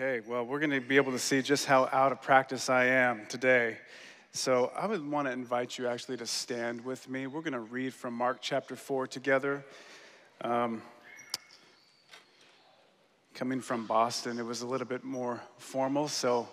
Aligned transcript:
Okay, 0.00 0.24
well, 0.28 0.44
we're 0.44 0.60
going 0.60 0.70
to 0.70 0.80
be 0.80 0.94
able 0.94 1.10
to 1.10 1.18
see 1.18 1.42
just 1.42 1.66
how 1.66 1.88
out 1.90 2.12
of 2.12 2.22
practice 2.22 2.70
I 2.70 2.84
am 2.84 3.26
today. 3.26 3.78
So 4.30 4.70
I 4.76 4.86
would 4.86 5.04
want 5.04 5.26
to 5.26 5.32
invite 5.32 5.76
you 5.76 5.88
actually 5.88 6.16
to 6.18 6.26
stand 6.26 6.84
with 6.84 7.08
me. 7.08 7.26
We're 7.26 7.40
going 7.40 7.54
to 7.54 7.58
read 7.58 7.92
from 7.92 8.14
Mark 8.14 8.38
chapter 8.40 8.76
4 8.76 9.08
together. 9.08 9.64
Um, 10.42 10.82
coming 13.34 13.60
from 13.60 13.86
Boston, 13.86 14.38
it 14.38 14.44
was 14.44 14.62
a 14.62 14.68
little 14.68 14.86
bit 14.86 15.02
more 15.02 15.40
formal, 15.56 16.06
so 16.06 16.48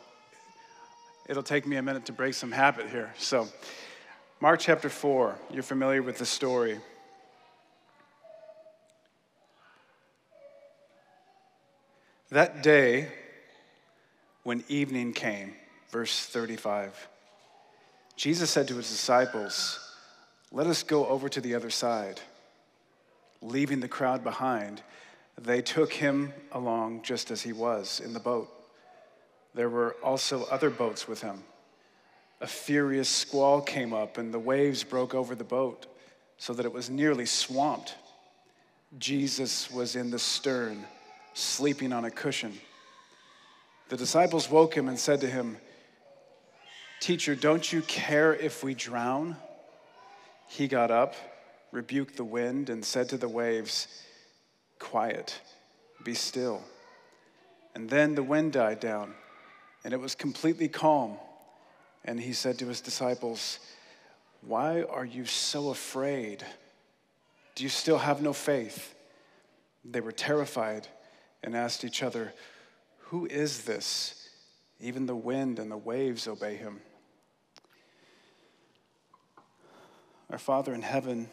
it'll 1.29 1.43
take 1.43 1.67
me 1.67 1.75
a 1.75 1.83
minute 1.83 2.07
to 2.07 2.13
break 2.13 2.33
some 2.33 2.51
habit 2.51 2.89
here. 2.89 3.13
So, 3.19 3.47
Mark 4.41 4.59
chapter 4.59 4.89
4, 4.89 5.37
you're 5.51 5.61
familiar 5.61 6.01
with 6.01 6.17
the 6.17 6.25
story. 6.25 6.79
That 12.31 12.63
day, 12.63 13.09
when 14.45 14.63
evening 14.69 15.11
came, 15.11 15.53
verse 15.89 16.27
35, 16.27 17.07
Jesus 18.15 18.51
said 18.51 18.67
to 18.67 18.77
his 18.77 18.87
disciples, 18.87 19.79
Let 20.51 20.67
us 20.67 20.83
go 20.83 21.07
over 21.07 21.27
to 21.29 21.41
the 21.41 21.55
other 21.55 21.71
side. 21.71 22.21
Leaving 23.41 23.79
the 23.79 23.87
crowd 23.87 24.23
behind, 24.23 24.83
they 25.35 25.63
took 25.63 25.91
him 25.91 26.31
along 26.51 27.01
just 27.01 27.31
as 27.31 27.41
he 27.41 27.53
was 27.53 27.99
in 27.99 28.13
the 28.13 28.19
boat. 28.19 28.47
There 29.55 29.67
were 29.67 29.95
also 30.03 30.45
other 30.51 30.69
boats 30.69 31.07
with 31.07 31.23
him. 31.23 31.41
A 32.39 32.45
furious 32.45 33.09
squall 33.09 33.61
came 33.61 33.93
up, 33.93 34.19
and 34.19 34.31
the 34.31 34.37
waves 34.37 34.83
broke 34.83 35.15
over 35.15 35.33
the 35.33 35.43
boat 35.43 35.87
so 36.37 36.53
that 36.53 36.67
it 36.67 36.71
was 36.71 36.87
nearly 36.87 37.25
swamped. 37.25 37.95
Jesus 38.99 39.71
was 39.71 39.95
in 39.95 40.11
the 40.11 40.19
stern, 40.19 40.85
sleeping 41.33 41.91
on 41.91 42.05
a 42.05 42.11
cushion. 42.11 42.53
The 43.89 43.97
disciples 43.97 44.49
woke 44.49 44.75
him 44.75 44.87
and 44.87 44.97
said 44.97 45.21
to 45.21 45.27
him, 45.27 45.57
Teacher, 46.99 47.35
don't 47.35 47.71
you 47.71 47.81
care 47.83 48.33
if 48.33 48.63
we 48.63 48.73
drown? 48.73 49.37
He 50.47 50.67
got 50.67 50.89
up, 50.89 51.13
rebuked 51.71 52.17
the 52.17 52.23
wind, 52.23 52.69
and 52.69 52.83
said 52.83 53.09
to 53.09 53.17
the 53.17 53.29
waves, 53.29 53.87
Quiet, 54.79 55.39
be 56.03 56.15
still. 56.15 56.63
And 57.75 57.89
then 57.89 58.15
the 58.15 58.23
wind 58.23 58.53
died 58.53 58.79
down, 58.79 59.13
and 59.83 59.93
it 59.93 59.99
was 59.99 60.15
completely 60.15 60.67
calm. 60.67 61.17
And 62.03 62.19
he 62.19 62.33
said 62.33 62.57
to 62.59 62.67
his 62.67 62.81
disciples, 62.81 63.59
Why 64.41 64.83
are 64.83 65.05
you 65.05 65.25
so 65.25 65.69
afraid? 65.69 66.43
Do 67.53 67.63
you 67.63 67.69
still 67.69 67.99
have 67.99 68.21
no 68.21 68.33
faith? 68.33 68.95
They 69.83 70.01
were 70.01 70.11
terrified 70.11 70.87
and 71.43 71.55
asked 71.55 71.83
each 71.83 72.01
other, 72.01 72.33
who 73.09 73.25
is 73.27 73.63
this? 73.63 74.29
Even 74.79 75.05
the 75.05 75.15
wind 75.15 75.59
and 75.59 75.71
the 75.71 75.77
waves 75.77 76.27
obey 76.27 76.55
him. 76.55 76.81
Our 80.31 80.39
Father 80.39 80.73
in 80.73 80.81
heaven, 80.81 81.29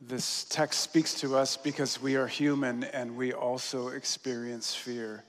this 0.00 0.44
text 0.44 0.80
speaks 0.80 1.14
to 1.20 1.36
us 1.36 1.56
because 1.56 2.00
we 2.00 2.16
are 2.16 2.26
human 2.26 2.84
and 2.84 3.16
we 3.16 3.32
also 3.32 3.88
experience 3.88 4.74
fear. 4.74 5.24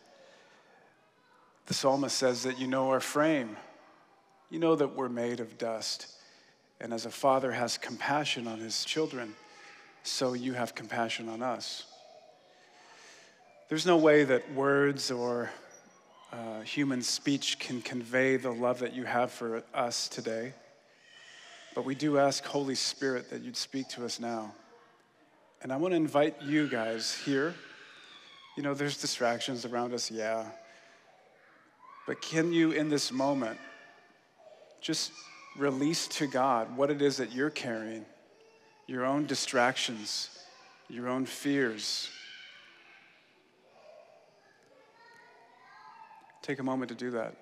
The 1.68 1.74
psalmist 1.74 2.16
says 2.16 2.44
that 2.44 2.60
you 2.60 2.68
know 2.68 2.90
our 2.92 3.00
frame, 3.00 3.58
you 4.50 4.60
know 4.60 4.76
that 4.76 4.96
we're 4.96 5.10
made 5.10 5.40
of 5.40 5.58
dust. 5.58 6.14
And 6.80 6.94
as 6.94 7.06
a 7.06 7.10
father 7.10 7.52
has 7.52 7.78
compassion 7.78 8.48
on 8.48 8.60
his 8.60 8.86
children, 8.86 9.34
so 10.04 10.34
you 10.34 10.54
have 10.54 10.76
compassion 10.76 11.30
on 11.30 11.42
us. 11.42 11.87
There's 13.70 13.86
no 13.86 13.98
way 13.98 14.24
that 14.24 14.54
words 14.54 15.12
or 15.12 15.50
uh, 16.32 16.62
human 16.62 17.02
speech 17.02 17.60
can 17.60 17.82
convey 17.82 18.38
the 18.38 18.50
love 18.50 18.80
that 18.80 18.94
you 18.94 19.04
have 19.04 19.30
for 19.30 19.62
us 19.74 20.08
today. 20.08 20.54
But 21.76 21.84
we 21.84 21.94
do 21.94 22.18
ask, 22.18 22.46
Holy 22.46 22.76
Spirit, 22.76 23.30
that 23.30 23.42
you'd 23.42 23.58
speak 23.58 23.90
to 23.90 24.06
us 24.06 24.22
now. 24.22 24.54
And 25.62 25.74
I 25.74 25.76
want 25.76 25.92
to 25.92 25.98
invite 25.98 26.42
you 26.42 26.70
guys 26.70 27.14
here. 27.26 27.56
You 28.56 28.64
know, 28.64 28.74
there's 28.74 29.02
distractions 29.02 29.66
around 29.66 29.94
us, 29.94 30.10
yeah. 30.10 30.46
But 32.08 32.22
can 32.22 32.54
you, 32.54 32.72
in 32.72 32.88
this 32.88 33.12
moment, 33.12 33.60
just 34.80 35.12
release 35.58 36.08
to 36.08 36.28
God 36.28 36.78
what 36.78 36.90
it 36.90 37.02
is 37.02 37.18
that 37.18 37.34
you're 37.34 37.50
carrying, 37.50 38.06
your 38.86 39.04
own 39.04 39.26
distractions, 39.26 40.30
your 40.88 41.10
own 41.10 41.26
fears, 41.26 42.10
Take 46.48 46.60
a 46.60 46.64
moment 46.64 46.88
to 46.88 46.96
do 46.96 47.12
that. 47.12 47.36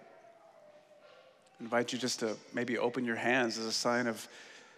I 1.60 1.64
invite 1.64 1.94
you 1.94 2.00
just 2.00 2.22
to 2.22 2.36
maybe 2.56 2.80
open 2.80 3.06
your 3.06 3.16
hands 3.16 3.60
as 3.60 3.68
a 3.68 3.72
sign 3.72 4.08
of 4.08 4.28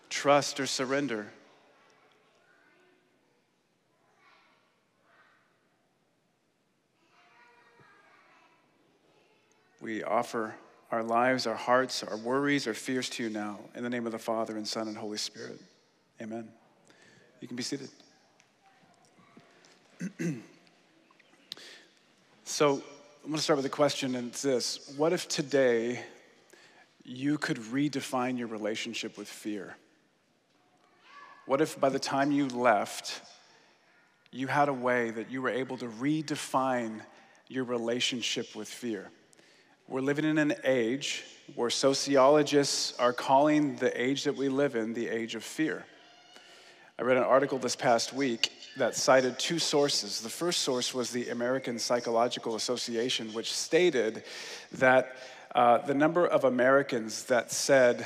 trust 0.10 0.60
or 0.60 0.66
surrender. 0.66 1.28
We 9.80 10.04
offer 10.04 10.56
our 10.92 11.04
lives, 11.04 11.48
our 11.48 11.56
hearts, 11.56 12.04
our 12.04 12.18
worries, 12.18 12.68
our 12.68 12.74
fears 12.74 13.10
to 13.12 13.24
you 13.24 13.30
now. 13.30 13.60
In 13.76 13.84
the 13.84 13.90
name 13.90 14.06
of 14.06 14.12
the 14.12 14.20
Father, 14.20 14.58
and 14.58 14.68
Son, 14.68 14.90
and 14.90 14.98
Holy 14.98 15.18
Spirit. 15.18 15.62
Amen. 16.22 16.50
You 17.40 17.48
can 17.48 17.56
be 17.56 17.64
seated. 17.64 17.90
so, 22.44 22.84
I'm 23.28 23.32
going 23.32 23.40
to 23.40 23.44
start 23.44 23.58
with 23.58 23.66
a 23.66 23.70
question, 23.70 24.16
and 24.16 24.30
it's 24.30 24.42
this 24.42 24.94
What 24.96 25.12
if 25.12 25.28
today 25.28 26.00
you 27.04 27.38
could 27.38 27.58
redefine 27.58 28.38
your 28.38 28.48
relationship 28.48 29.18
with 29.18 29.28
fear? 29.28 29.76
What 31.46 31.60
if 31.60 31.78
by 31.78 31.90
the 31.90 32.00
time 32.00 32.32
you 32.32 32.48
left, 32.48 33.20
you 34.32 34.48
had 34.48 34.70
a 34.70 34.74
way 34.74 35.10
that 35.10 35.30
you 35.30 35.42
were 35.42 35.50
able 35.50 35.78
to 35.80 35.88
redefine 35.88 37.02
your 37.50 37.66
relationship 37.66 38.56
with 38.56 38.70
fear? 38.70 39.10
We're 39.90 40.00
living 40.00 40.24
in 40.24 40.38
an 40.38 40.54
age 40.64 41.26
where 41.54 41.70
sociologists 41.70 42.98
are 42.98 43.12
calling 43.12 43.76
the 43.76 44.02
age 44.02 44.24
that 44.24 44.38
we 44.38 44.48
live 44.48 44.78
in 44.78 44.94
the 44.94 45.10
age 45.10 45.36
of 45.36 45.44
fear. 45.44 45.84
I 47.00 47.03
read 47.03 47.18
an 47.18 47.24
article 47.24 47.59
this 47.59 47.75
past 47.75 48.12
week 48.12 48.52
that 48.78 48.96
cited 48.96 49.38
two 49.38 49.59
sources. 49.59 50.19
The 50.19 50.31
first 50.31 50.62
source 50.62 50.96
was 50.96 51.12
the 51.12 51.30
American 51.30 51.78
Psychological 51.78 52.56
Association, 52.56 53.31
which 53.34 53.53
stated 53.53 54.24
that 54.72 55.16
uh, 55.53 55.78
the 55.78 55.94
number 55.94 56.25
of 56.25 56.44
Americans 56.44 57.25
that 57.25 57.52
said 57.52 58.03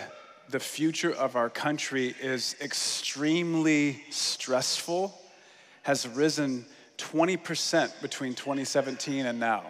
the 0.49 0.59
future 0.59 1.13
of 1.13 1.37
our 1.37 1.49
country 1.49 2.13
is 2.19 2.57
extremely 2.59 4.03
stressful 4.09 5.17
has 5.83 6.05
risen 6.05 6.65
20% 6.97 8.01
between 8.01 8.33
2017 8.33 9.25
and 9.25 9.39
now 9.39 9.63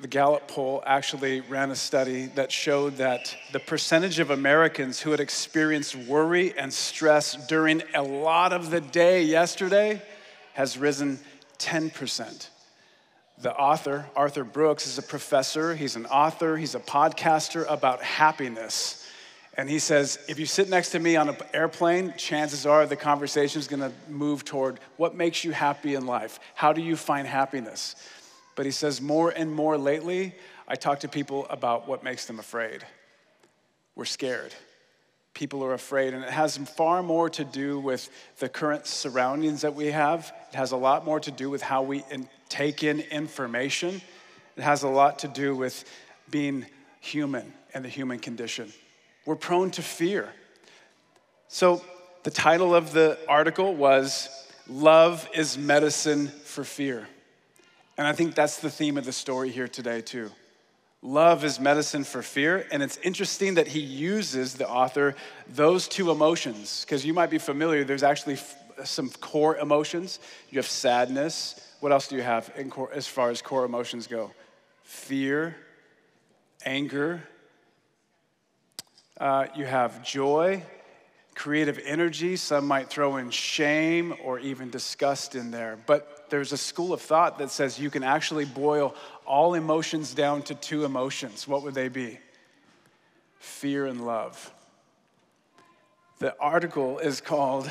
the 0.00 0.08
Gallup 0.08 0.46
poll 0.46 0.82
actually 0.86 1.40
ran 1.40 1.70
a 1.70 1.76
study 1.76 2.26
that 2.36 2.52
showed 2.52 2.98
that 2.98 3.34
the 3.52 3.58
percentage 3.58 4.20
of 4.20 4.30
Americans 4.30 5.00
who 5.00 5.10
had 5.10 5.18
experienced 5.18 5.96
worry 5.96 6.56
and 6.56 6.72
stress 6.72 7.34
during 7.48 7.82
a 7.94 8.02
lot 8.02 8.52
of 8.52 8.70
the 8.70 8.80
day 8.80 9.24
yesterday 9.24 10.00
has 10.54 10.78
risen 10.78 11.18
10%. 11.58 12.48
The 13.40 13.52
author, 13.54 14.06
Arthur 14.14 14.44
Brooks, 14.44 14.86
is 14.86 14.98
a 14.98 15.02
professor, 15.02 15.74
he's 15.74 15.96
an 15.96 16.06
author, 16.06 16.56
he's 16.56 16.74
a 16.76 16.80
podcaster 16.80 17.68
about 17.68 18.02
happiness. 18.02 19.04
And 19.56 19.68
he 19.68 19.80
says, 19.80 20.20
if 20.28 20.38
you 20.38 20.46
sit 20.46 20.68
next 20.68 20.90
to 20.90 21.00
me 21.00 21.16
on 21.16 21.28
an 21.28 21.36
airplane, 21.52 22.14
chances 22.16 22.64
are 22.66 22.86
the 22.86 22.94
conversation 22.94 23.58
is 23.58 23.66
gonna 23.66 23.92
move 24.08 24.44
toward 24.44 24.78
what 24.96 25.16
makes 25.16 25.42
you 25.42 25.50
happy 25.50 25.96
in 25.96 26.06
life? 26.06 26.38
How 26.54 26.72
do 26.72 26.80
you 26.80 26.94
find 26.94 27.26
happiness? 27.26 27.96
But 28.58 28.66
he 28.66 28.72
says, 28.72 29.00
more 29.00 29.30
and 29.30 29.54
more 29.54 29.78
lately, 29.78 30.34
I 30.66 30.74
talk 30.74 30.98
to 31.00 31.08
people 31.08 31.46
about 31.48 31.86
what 31.86 32.02
makes 32.02 32.26
them 32.26 32.40
afraid. 32.40 32.84
We're 33.94 34.04
scared. 34.04 34.52
People 35.32 35.62
are 35.62 35.74
afraid, 35.74 36.12
and 36.12 36.24
it 36.24 36.30
has 36.30 36.56
far 36.56 37.00
more 37.04 37.30
to 37.30 37.44
do 37.44 37.78
with 37.78 38.10
the 38.40 38.48
current 38.48 38.88
surroundings 38.88 39.60
that 39.60 39.76
we 39.76 39.92
have. 39.92 40.32
It 40.52 40.56
has 40.56 40.72
a 40.72 40.76
lot 40.76 41.04
more 41.04 41.20
to 41.20 41.30
do 41.30 41.48
with 41.48 41.62
how 41.62 41.82
we 41.82 42.02
in, 42.10 42.28
take 42.48 42.82
in 42.82 42.98
information. 42.98 44.02
It 44.56 44.62
has 44.62 44.82
a 44.82 44.88
lot 44.88 45.20
to 45.20 45.28
do 45.28 45.54
with 45.54 45.84
being 46.28 46.66
human 46.98 47.52
and 47.74 47.84
the 47.84 47.88
human 47.88 48.18
condition. 48.18 48.72
We're 49.24 49.36
prone 49.36 49.70
to 49.70 49.82
fear. 49.82 50.32
So, 51.46 51.80
the 52.24 52.32
title 52.32 52.74
of 52.74 52.92
the 52.92 53.20
article 53.28 53.76
was 53.76 54.28
Love 54.66 55.28
is 55.32 55.56
Medicine 55.56 56.26
for 56.26 56.64
Fear. 56.64 57.06
And 57.98 58.06
I 58.06 58.12
think 58.12 58.36
that's 58.36 58.58
the 58.60 58.70
theme 58.70 58.96
of 58.96 59.04
the 59.04 59.12
story 59.12 59.50
here 59.50 59.66
today, 59.66 60.00
too. 60.00 60.30
Love 61.02 61.44
is 61.44 61.58
medicine 61.58 62.04
for 62.04 62.22
fear. 62.22 62.64
And 62.70 62.80
it's 62.80 62.96
interesting 62.98 63.54
that 63.54 63.66
he 63.66 63.80
uses, 63.80 64.54
the 64.54 64.68
author, 64.68 65.16
those 65.48 65.88
two 65.88 66.12
emotions, 66.12 66.84
because 66.84 67.04
you 67.04 67.12
might 67.12 67.28
be 67.28 67.38
familiar, 67.38 67.84
there's 67.84 68.04
actually 68.04 68.38
some 68.84 69.10
core 69.10 69.56
emotions. 69.56 70.20
You 70.50 70.58
have 70.58 70.68
sadness. 70.68 71.60
What 71.80 71.90
else 71.90 72.06
do 72.06 72.14
you 72.14 72.22
have 72.22 72.52
core, 72.70 72.90
as 72.92 73.08
far 73.08 73.30
as 73.30 73.42
core 73.42 73.64
emotions 73.64 74.06
go? 74.06 74.30
Fear, 74.84 75.56
anger. 76.64 77.22
Uh, 79.20 79.46
you 79.56 79.64
have 79.64 80.04
joy, 80.04 80.62
creative 81.38 81.78
energy. 81.84 82.34
Some 82.34 82.66
might 82.66 82.90
throw 82.90 83.16
in 83.16 83.30
shame 83.30 84.12
or 84.24 84.40
even 84.40 84.70
disgust 84.70 85.36
in 85.36 85.52
there. 85.52 85.78
But 85.86 86.28
there's 86.30 86.52
a 86.52 86.56
school 86.56 86.92
of 86.92 87.00
thought 87.00 87.38
that 87.38 87.50
says 87.50 87.78
you 87.78 87.90
can 87.90 88.02
actually 88.02 88.44
boil 88.44 88.94
all 89.24 89.54
emotions 89.54 90.14
down 90.14 90.42
to 90.42 90.56
two 90.56 90.84
emotions. 90.84 91.46
What 91.46 91.62
would 91.62 91.74
they 91.74 91.88
be? 91.88 92.18
Fear 93.38 93.86
and 93.86 94.04
love. 94.04 94.52
The 96.18 96.36
article 96.40 96.98
is 96.98 97.20
called 97.20 97.70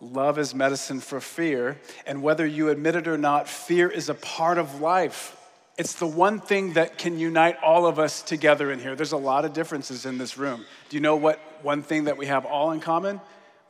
Love 0.00 0.38
is 0.38 0.54
Medicine 0.54 1.00
for 1.00 1.20
Fear. 1.20 1.76
And 2.06 2.22
whether 2.22 2.46
you 2.46 2.68
admit 2.68 2.94
it 2.94 3.08
or 3.08 3.18
not, 3.18 3.48
fear 3.48 3.90
is 3.90 4.08
a 4.08 4.14
part 4.14 4.58
of 4.58 4.80
life. 4.80 5.36
It's 5.78 5.94
the 5.94 6.08
one 6.08 6.40
thing 6.40 6.72
that 6.72 6.98
can 6.98 7.20
unite 7.20 7.56
all 7.62 7.86
of 7.86 8.00
us 8.00 8.20
together 8.20 8.72
in 8.72 8.80
here. 8.80 8.96
There's 8.96 9.12
a 9.12 9.16
lot 9.16 9.44
of 9.44 9.52
differences 9.52 10.06
in 10.06 10.18
this 10.18 10.36
room. 10.36 10.64
Do 10.88 10.96
you 10.96 11.00
know 11.00 11.14
what 11.14 11.40
one 11.62 11.82
thing 11.82 12.04
that 12.04 12.16
we 12.16 12.26
have 12.26 12.44
all 12.44 12.72
in 12.72 12.80
common? 12.80 13.20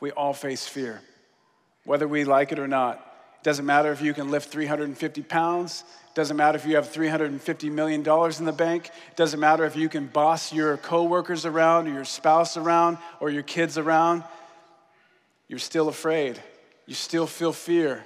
We 0.00 0.10
all 0.12 0.32
face 0.32 0.66
fear, 0.66 1.02
whether 1.84 2.08
we 2.08 2.24
like 2.24 2.50
it 2.50 2.58
or 2.58 2.66
not. 2.66 2.96
It 3.40 3.44
doesn't 3.44 3.66
matter 3.66 3.92
if 3.92 4.00
you 4.00 4.14
can 4.14 4.30
lift 4.30 4.50
350 4.50 5.22
pounds. 5.22 5.84
It 6.08 6.14
doesn't 6.14 6.36
matter 6.36 6.56
if 6.56 6.64
you 6.64 6.76
have 6.76 6.90
$350 6.90 7.70
million 7.70 8.00
in 8.00 8.44
the 8.46 8.52
bank. 8.52 8.86
It 8.86 9.16
doesn't 9.16 9.38
matter 9.38 9.66
if 9.66 9.76
you 9.76 9.90
can 9.90 10.06
boss 10.06 10.50
your 10.50 10.78
coworkers 10.78 11.44
around 11.44 11.88
or 11.88 11.92
your 11.92 12.04
spouse 12.06 12.56
around 12.56 12.96
or 13.20 13.28
your 13.28 13.42
kids 13.42 13.76
around. 13.76 14.24
You're 15.46 15.58
still 15.58 15.88
afraid. 15.88 16.40
You 16.86 16.94
still 16.94 17.26
feel 17.26 17.52
fear. 17.52 18.02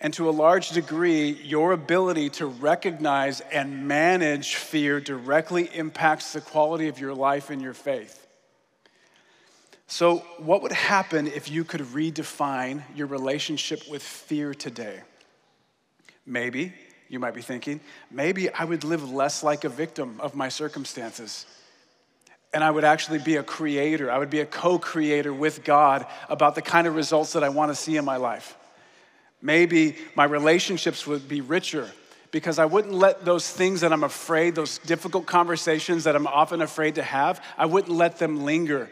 And 0.00 0.12
to 0.14 0.28
a 0.28 0.30
large 0.30 0.70
degree, 0.70 1.30
your 1.30 1.72
ability 1.72 2.30
to 2.30 2.46
recognize 2.46 3.40
and 3.40 3.88
manage 3.88 4.56
fear 4.56 5.00
directly 5.00 5.70
impacts 5.72 6.34
the 6.34 6.42
quality 6.42 6.88
of 6.88 6.98
your 6.98 7.14
life 7.14 7.48
and 7.48 7.62
your 7.62 7.72
faith. 7.72 8.26
So, 9.88 10.18
what 10.38 10.62
would 10.62 10.72
happen 10.72 11.28
if 11.28 11.50
you 11.50 11.64
could 11.64 11.80
redefine 11.80 12.82
your 12.94 13.06
relationship 13.06 13.88
with 13.88 14.02
fear 14.02 14.52
today? 14.52 15.00
Maybe, 16.26 16.74
you 17.08 17.20
might 17.20 17.34
be 17.34 17.42
thinking, 17.42 17.80
maybe 18.10 18.52
I 18.52 18.64
would 18.64 18.82
live 18.82 19.08
less 19.08 19.44
like 19.44 19.64
a 19.64 19.68
victim 19.68 20.20
of 20.20 20.34
my 20.34 20.48
circumstances. 20.48 21.46
And 22.52 22.64
I 22.64 22.70
would 22.70 22.84
actually 22.84 23.20
be 23.20 23.36
a 23.36 23.42
creator. 23.42 24.10
I 24.10 24.18
would 24.18 24.30
be 24.30 24.40
a 24.40 24.46
co 24.46 24.78
creator 24.78 25.32
with 25.32 25.62
God 25.62 26.04
about 26.28 26.54
the 26.54 26.62
kind 26.62 26.86
of 26.86 26.96
results 26.96 27.34
that 27.34 27.44
I 27.44 27.48
want 27.48 27.70
to 27.70 27.74
see 27.74 27.96
in 27.96 28.04
my 28.04 28.16
life. 28.16 28.56
Maybe 29.46 29.94
my 30.16 30.24
relationships 30.24 31.06
would 31.06 31.28
be 31.28 31.40
richer 31.40 31.88
because 32.32 32.58
I 32.58 32.64
wouldn't 32.64 32.94
let 32.94 33.24
those 33.24 33.48
things 33.48 33.82
that 33.82 33.92
I'm 33.92 34.02
afraid, 34.02 34.56
those 34.56 34.78
difficult 34.78 35.26
conversations 35.26 36.02
that 36.02 36.16
I'm 36.16 36.26
often 36.26 36.62
afraid 36.62 36.96
to 36.96 37.02
have, 37.04 37.40
I 37.56 37.66
wouldn't 37.66 37.96
let 37.96 38.18
them 38.18 38.44
linger. 38.44 38.90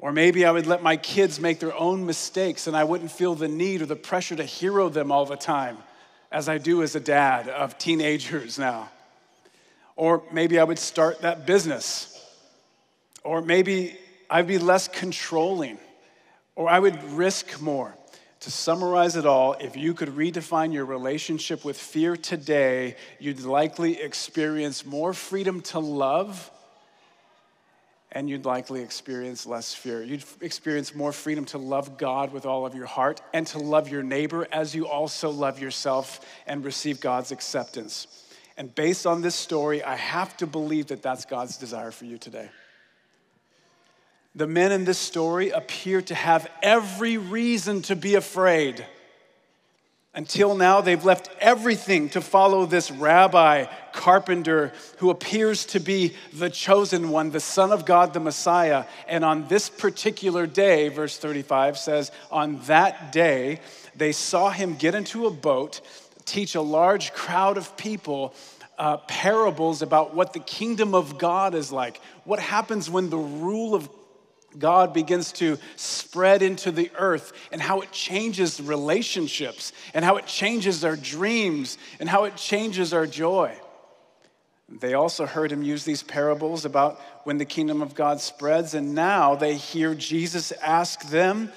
Or 0.00 0.10
maybe 0.10 0.44
I 0.44 0.50
would 0.50 0.66
let 0.66 0.82
my 0.82 0.96
kids 0.96 1.38
make 1.38 1.60
their 1.60 1.72
own 1.72 2.04
mistakes 2.04 2.66
and 2.66 2.76
I 2.76 2.82
wouldn't 2.82 3.12
feel 3.12 3.36
the 3.36 3.46
need 3.46 3.80
or 3.80 3.86
the 3.86 3.94
pressure 3.94 4.34
to 4.34 4.42
hero 4.42 4.88
them 4.88 5.12
all 5.12 5.24
the 5.24 5.36
time, 5.36 5.78
as 6.32 6.48
I 6.48 6.58
do 6.58 6.82
as 6.82 6.96
a 6.96 7.00
dad 7.00 7.48
of 7.48 7.78
teenagers 7.78 8.58
now. 8.58 8.90
Or 9.94 10.24
maybe 10.32 10.58
I 10.58 10.64
would 10.64 10.80
start 10.80 11.20
that 11.20 11.46
business. 11.46 12.12
Or 13.22 13.40
maybe 13.40 13.96
I'd 14.28 14.48
be 14.48 14.58
less 14.58 14.88
controlling. 14.88 15.78
Or 16.56 16.68
I 16.68 16.80
would 16.80 17.00
risk 17.12 17.60
more. 17.60 17.95
To 18.46 18.52
summarize 18.52 19.16
it 19.16 19.26
all, 19.26 19.54
if 19.54 19.76
you 19.76 19.92
could 19.92 20.10
redefine 20.10 20.72
your 20.72 20.84
relationship 20.84 21.64
with 21.64 21.76
fear 21.76 22.16
today, 22.16 22.94
you'd 23.18 23.40
likely 23.40 24.00
experience 24.00 24.86
more 24.86 25.12
freedom 25.12 25.62
to 25.62 25.80
love 25.80 26.48
and 28.12 28.30
you'd 28.30 28.44
likely 28.44 28.82
experience 28.82 29.46
less 29.46 29.74
fear. 29.74 30.00
You'd 30.00 30.22
experience 30.40 30.94
more 30.94 31.10
freedom 31.10 31.44
to 31.46 31.58
love 31.58 31.98
God 31.98 32.32
with 32.32 32.46
all 32.46 32.64
of 32.64 32.76
your 32.76 32.86
heart 32.86 33.20
and 33.32 33.48
to 33.48 33.58
love 33.58 33.88
your 33.88 34.04
neighbor 34.04 34.46
as 34.52 34.76
you 34.76 34.86
also 34.86 35.28
love 35.28 35.58
yourself 35.58 36.24
and 36.46 36.64
receive 36.64 37.00
God's 37.00 37.32
acceptance. 37.32 38.06
And 38.56 38.72
based 38.72 39.08
on 39.08 39.22
this 39.22 39.34
story, 39.34 39.82
I 39.82 39.96
have 39.96 40.36
to 40.36 40.46
believe 40.46 40.86
that 40.86 41.02
that's 41.02 41.24
God's 41.24 41.56
desire 41.56 41.90
for 41.90 42.04
you 42.04 42.16
today. 42.16 42.48
The 44.36 44.46
men 44.46 44.70
in 44.70 44.84
this 44.84 44.98
story 44.98 45.48
appear 45.48 46.02
to 46.02 46.14
have 46.14 46.50
every 46.62 47.16
reason 47.16 47.80
to 47.82 47.96
be 47.96 48.16
afraid. 48.16 48.84
Until 50.14 50.54
now, 50.54 50.82
they've 50.82 51.04
left 51.04 51.30
everything 51.40 52.10
to 52.10 52.20
follow 52.20 52.66
this 52.66 52.90
rabbi, 52.90 53.64
carpenter, 53.94 54.72
who 54.98 55.08
appears 55.08 55.64
to 55.66 55.80
be 55.80 56.14
the 56.34 56.50
chosen 56.50 57.08
one, 57.08 57.30
the 57.30 57.40
Son 57.40 57.72
of 57.72 57.86
God, 57.86 58.12
the 58.12 58.20
Messiah. 58.20 58.84
And 59.08 59.24
on 59.24 59.48
this 59.48 59.70
particular 59.70 60.46
day, 60.46 60.90
verse 60.90 61.16
35 61.16 61.78
says, 61.78 62.12
on 62.30 62.60
that 62.66 63.12
day, 63.12 63.60
they 63.94 64.12
saw 64.12 64.50
him 64.50 64.74
get 64.74 64.94
into 64.94 65.26
a 65.26 65.30
boat, 65.30 65.80
teach 66.26 66.54
a 66.54 66.60
large 66.60 67.14
crowd 67.14 67.56
of 67.56 67.74
people 67.78 68.34
uh, 68.78 68.98
parables 68.98 69.80
about 69.80 70.14
what 70.14 70.34
the 70.34 70.40
kingdom 70.40 70.94
of 70.94 71.16
God 71.16 71.54
is 71.54 71.72
like, 71.72 72.00
what 72.24 72.38
happens 72.38 72.90
when 72.90 73.08
the 73.08 73.16
rule 73.16 73.74
of 73.74 73.88
God 74.58 74.92
begins 74.94 75.32
to 75.32 75.58
spread 75.76 76.42
into 76.42 76.70
the 76.70 76.90
earth 76.98 77.32
and 77.52 77.60
how 77.60 77.80
it 77.80 77.92
changes 77.92 78.60
relationships 78.60 79.72
and 79.94 80.04
how 80.04 80.16
it 80.16 80.26
changes 80.26 80.84
our 80.84 80.96
dreams 80.96 81.78
and 82.00 82.08
how 82.08 82.24
it 82.24 82.36
changes 82.36 82.92
our 82.92 83.06
joy. 83.06 83.56
They 84.68 84.94
also 84.94 85.26
heard 85.26 85.52
him 85.52 85.62
use 85.62 85.84
these 85.84 86.02
parables 86.02 86.64
about 86.64 87.00
when 87.24 87.38
the 87.38 87.44
kingdom 87.44 87.82
of 87.82 87.94
God 87.94 88.20
spreads, 88.20 88.74
and 88.74 88.94
now 88.94 89.36
they 89.36 89.54
hear 89.54 89.94
Jesus 89.94 90.50
ask 90.52 91.08
them, 91.08 91.52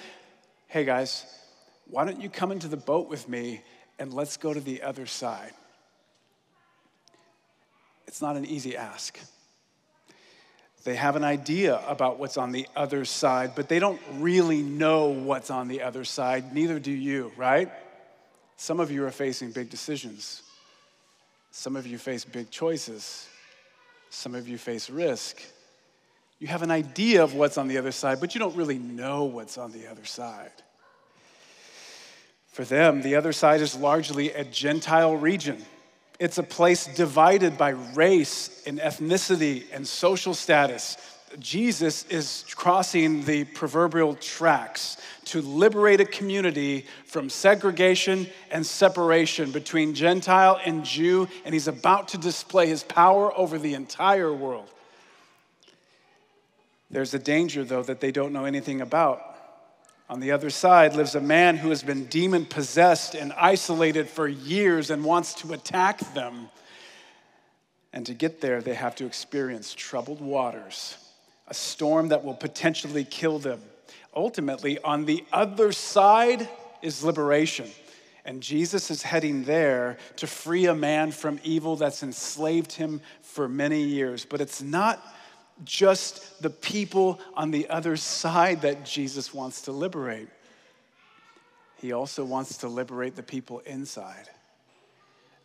Hey 0.68 0.86
guys, 0.86 1.25
why 1.88 2.06
don't 2.06 2.22
you 2.22 2.30
come 2.30 2.51
into 2.51 2.68
the 2.68 2.78
boat 2.78 3.10
with 3.10 3.28
me 3.28 3.62
and 3.98 4.13
let's 4.13 4.38
go 4.38 4.54
to 4.54 4.60
the 4.60 4.84
other 4.84 5.07
side? 5.07 5.54
It's 8.06 8.22
not 8.22 8.36
an 8.36 8.46
easy 8.46 8.78
ask. 8.78 9.19
They 10.84 10.96
have 10.96 11.16
an 11.16 11.24
idea 11.24 11.81
about 11.88 12.20
what's 12.20 12.38
on 12.38 12.52
the 12.52 12.68
other 12.76 13.04
side, 13.04 13.52
but 13.56 13.68
they 13.68 13.80
don't 13.80 14.02
really 14.14 14.62
know 14.62 15.08
what's 15.08 15.50
on 15.50 15.68
the 15.68 15.81
other 15.81 16.06
side. 16.06 16.53
Neither 16.53 16.80
do 16.80 16.92
you, 16.92 17.32
right? 17.36 17.70
Some 18.56 18.80
of 18.80 18.89
you 18.89 19.06
are 19.06 19.12
facing 19.12 19.51
big 19.51 19.70
decisions. 19.70 20.42
Some 21.51 21.75
of 21.75 21.86
you 21.86 21.98
face 21.98 22.24
big 22.24 22.50
choices. 22.50 23.27
Some 24.10 24.36
of 24.36 24.48
you 24.48 24.58
face 24.58 24.89
risk. 24.89 25.42
You 26.39 26.48
have 26.48 26.62
an 26.62 26.72
idea 26.72 27.24
of 27.24 27.34
what's 27.34 27.58
on 27.58 27.68
the 27.68 27.77
other 27.77 27.92
side, 27.92 28.22
but 28.22 28.34
you 28.34 28.39
don't 28.39 28.56
really 28.56 28.80
know 28.80 29.25
what's 29.25 29.58
on 29.58 29.74
the 29.74 29.88
other 29.88 30.06
side. 30.06 30.51
For 32.48 32.63
them, 32.63 33.01
the 33.01 33.15
other 33.15 33.34
side 33.34 33.60
is 33.62 33.75
largely 33.75 34.32
a 34.32 34.46
Gentile 34.46 35.15
region 35.15 35.65
it's 36.20 36.38
a 36.38 36.44
place 36.44 36.86
divided 36.86 37.58
by 37.58 37.70
race 37.70 38.62
and 38.68 38.80
ethnicity 38.80 39.64
and 39.72 39.88
social 39.88 40.34
status. 40.34 40.98
Jesus 41.40 42.06
is 42.06 42.44
crossing 42.56 43.24
the 43.24 43.46
proverbial 43.46 44.16
tracks 44.16 44.98
to 45.26 45.42
liberate 45.42 46.02
a 46.02 46.06
community 46.06 46.86
from 47.06 47.30
segregation 47.30 48.28
and 48.52 48.66
separation 48.66 49.52
between 49.52 49.94
Gentile 49.94 50.60
and 50.66 50.84
Jew, 50.84 51.28
and 51.46 51.54
he's 51.54 51.68
about 51.68 52.10
to 52.10 52.18
display 52.18 52.68
his 52.68 52.84
power 52.84 53.36
over 53.38 53.60
the 53.60 53.76
entire 53.76 54.34
world. 54.34 54.68
There's 56.92 57.14
a 57.14 57.20
danger, 57.20 57.64
though, 57.64 57.84
that 57.84 58.02
they 58.02 58.12
don't 58.12 58.34
know 58.34 58.46
anything 58.46 58.82
about. 58.82 59.28
On 60.10 60.20
the 60.20 60.32
other 60.32 60.50
side 60.50 60.96
lives 60.96 61.13
a 61.13 61.22
man 61.22 61.56
who 61.56 61.70
has 61.70 61.84
been 61.84 62.06
demon 62.06 62.44
possessed 62.46 63.13
and 63.13 63.32
isolated 63.34 64.10
for 64.10 64.28
years 64.28 64.89
and 64.89 65.04
wants 65.04 65.36
to 65.36 65.54
attack 65.54 66.00
them. 66.16 66.50
And 67.94 68.08
to 68.08 68.16
get 68.16 68.42
there, 68.42 68.60
they 68.60 68.74
have 68.74 68.96
to 68.96 69.06
experience 69.06 69.74
troubled 69.75 70.20
waters, 70.20 70.98
a 71.48 71.54
storm 71.54 72.08
that 72.08 72.24
will 72.24 72.34
potentially 72.34 73.04
kill 73.04 73.38
them. 73.38 73.62
Ultimately, 74.16 74.80
on 74.80 75.06
the 75.06 75.24
other 75.32 75.72
side 75.72 76.50
is 76.82 77.04
liberation. 77.04 77.70
And 78.25 78.42
Jesus 78.42 78.89
is 78.89 79.04
heading 79.04 79.44
there 79.44 79.98
to 80.18 80.25
free 80.28 80.66
a 80.66 80.75
man 80.75 81.12
from 81.12 81.39
evil 81.44 81.75
that's 81.75 82.01
enslaved 82.01 82.72
him 82.72 83.01
for 83.22 83.48
many 83.48 83.82
years. 83.84 84.25
But 84.25 84.42
it's 84.42 84.62
not 84.62 85.04
just 85.63 86.42
the 86.42 86.50
people 86.50 87.20
on 87.36 87.51
the 87.51 87.70
other 87.70 87.98
side 87.98 88.62
that 88.62 88.86
Jesus 88.86 89.34
wants 89.34 89.63
to 89.63 89.72
liberate. 89.72 90.30
He 91.78 91.92
also 91.92 92.24
wants 92.25 92.58
to 92.58 92.68
liberate 92.68 93.16
the 93.16 93.24
people 93.24 93.60
inside, 93.60 94.30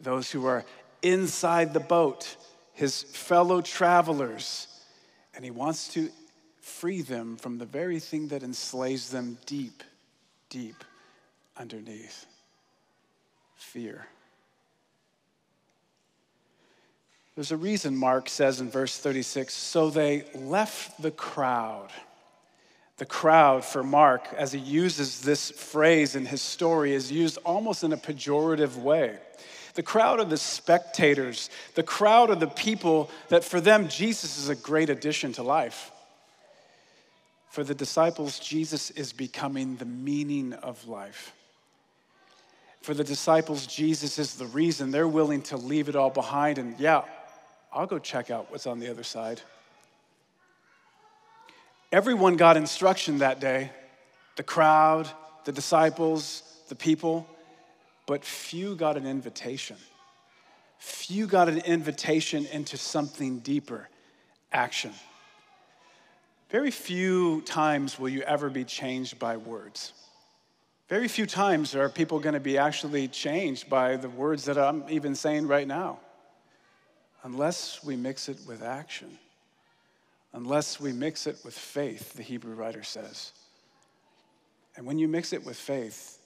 those 0.01 0.31
who 0.31 0.47
are 0.47 0.65
inside 1.03 1.73
the 1.73 1.81
boat, 1.81 2.37
his 2.73 3.03
fellow 3.03 3.61
travelers. 3.61 4.69
And 5.35 5.45
he 5.45 5.51
wants 5.51 5.89
to 5.95 6.11
free 6.61 7.03
them 7.03 7.37
from 7.37 7.59
the 7.59 7.67
very 7.67 8.01
thing 8.01 8.29
that 8.29 8.43
enslaves 8.43 9.11
them 9.11 9.39
deep, 9.47 9.83
deep 10.49 10.83
underneath? 11.57 12.27
Fear. 13.57 14.07
There's 17.35 17.53
a 17.53 17.57
reason 17.57 17.97
Mark 17.97 18.29
says 18.29 18.61
in 18.61 18.71
verse 18.71 18.97
36 18.97 19.53
so 19.53 19.91
they 19.91 20.25
left 20.35 21.01
the 21.03 21.11
crowd. 21.11 21.91
The 22.97 23.07
crowd 23.07 23.65
for 23.65 23.83
Mark, 23.83 24.29
as 24.37 24.53
he 24.53 24.61
uses 24.61 25.21
this 25.21 25.51
phrase 25.51 26.15
in 26.15 26.27
his 26.27 26.41
story, 26.41 26.95
is 26.95 27.11
used 27.11 27.39
almost 27.45 27.83
in 27.83 27.93
a 27.93 27.97
pejorative 27.97 28.77
way. 28.77 29.19
The 29.75 29.83
crowd 29.83 30.21
are 30.21 30.25
the 30.25 30.37
spectators, 30.37 31.51
the 31.75 31.83
crowd 31.83 32.31
are 32.31 32.37
the 32.37 32.47
people 32.47 33.11
that 33.31 33.43
for 33.43 33.61
them, 33.61 33.89
Jesus 33.89 34.39
is 34.39 34.49
a 34.49 34.55
great 34.55 34.91
addition 34.91 35.33
to 35.33 35.43
life. 35.43 35.91
For 37.51 37.65
the 37.65 37.75
disciples, 37.75 38.39
Jesus 38.39 38.93
is 38.93 39.13
becoming 39.13 39.75
the 39.75 39.85
meaning 39.85 40.53
of 40.53 40.87
life. 40.87 41.33
For 42.83 42.95
the 42.95 43.03
disciples, 43.03 43.67
Jesus 43.67 44.19
is 44.19 44.35
the 44.35 44.47
reason 44.47 44.91
they're 44.91 45.09
willing 45.09 45.43
to 45.43 45.57
leave 45.57 45.89
it 45.89 45.97
all 45.97 46.11
behind 46.11 46.59
and, 46.59 46.79
yeah, 46.79 47.03
I'll 47.75 47.87
go 47.87 47.99
check 47.99 48.31
out 48.31 48.53
what's 48.53 48.69
on 48.69 48.79
the 48.79 48.89
other 48.89 49.03
side. 49.03 49.41
Everyone 51.91 52.37
got 52.37 52.57
instruction 52.57 53.19
that 53.19 53.41
day 53.41 53.71
the 54.37 54.43
crowd, 54.43 55.09
the 55.45 55.53
disciples, 55.53 56.43
the 56.69 56.75
people, 56.75 57.27
but 58.07 58.25
few 58.25 58.75
got 58.75 58.97
an 58.97 59.07
invitation. 59.07 59.77
Few 60.79 61.27
got 61.27 61.49
an 61.49 61.59
invitation 61.59 62.47
into 62.47 62.77
something 62.77 63.39
deeper 63.39 63.89
action. 64.53 64.93
Very 66.51 66.71
few 66.71 67.43
times 67.43 67.99
will 67.99 68.09
you 68.09 68.23
ever 68.23 68.51
be 68.51 68.65
changed 68.65 69.19
by 69.19 69.37
words. 69.37 69.93
Very 70.89 71.09
few 71.09 71.27
times 71.27 71.75
are 71.75 71.89
people 71.89 72.19
going 72.19 72.35
to 72.35 72.41
be 72.41 72.59
actually 72.59 73.09
changed 73.09 73.69
by 73.69 73.97
the 73.97 74.09
words 74.09 74.45
that 74.45 74.59
I'm 74.59 74.85
even 74.89 75.15
saying 75.15 75.47
right 75.47 75.67
now 75.67 76.01
unless 77.25 77.83
we 77.83 77.97
mix 77.97 78.29
it 78.29 78.39
with 78.47 78.63
action, 78.63 79.19
unless 80.33 80.79
we 80.79 80.93
mix 80.93 81.27
it 81.27 81.39
with 81.45 81.55
faith, 81.55 82.13
the 82.13 82.23
Hebrew 82.23 82.55
writer 82.55 82.83
says. 82.83 83.33
And 84.77 84.87
when 84.87 84.99
you 84.99 85.09
mix 85.09 85.33
it 85.33 85.45
with 85.45 85.57
faith, 85.57 86.19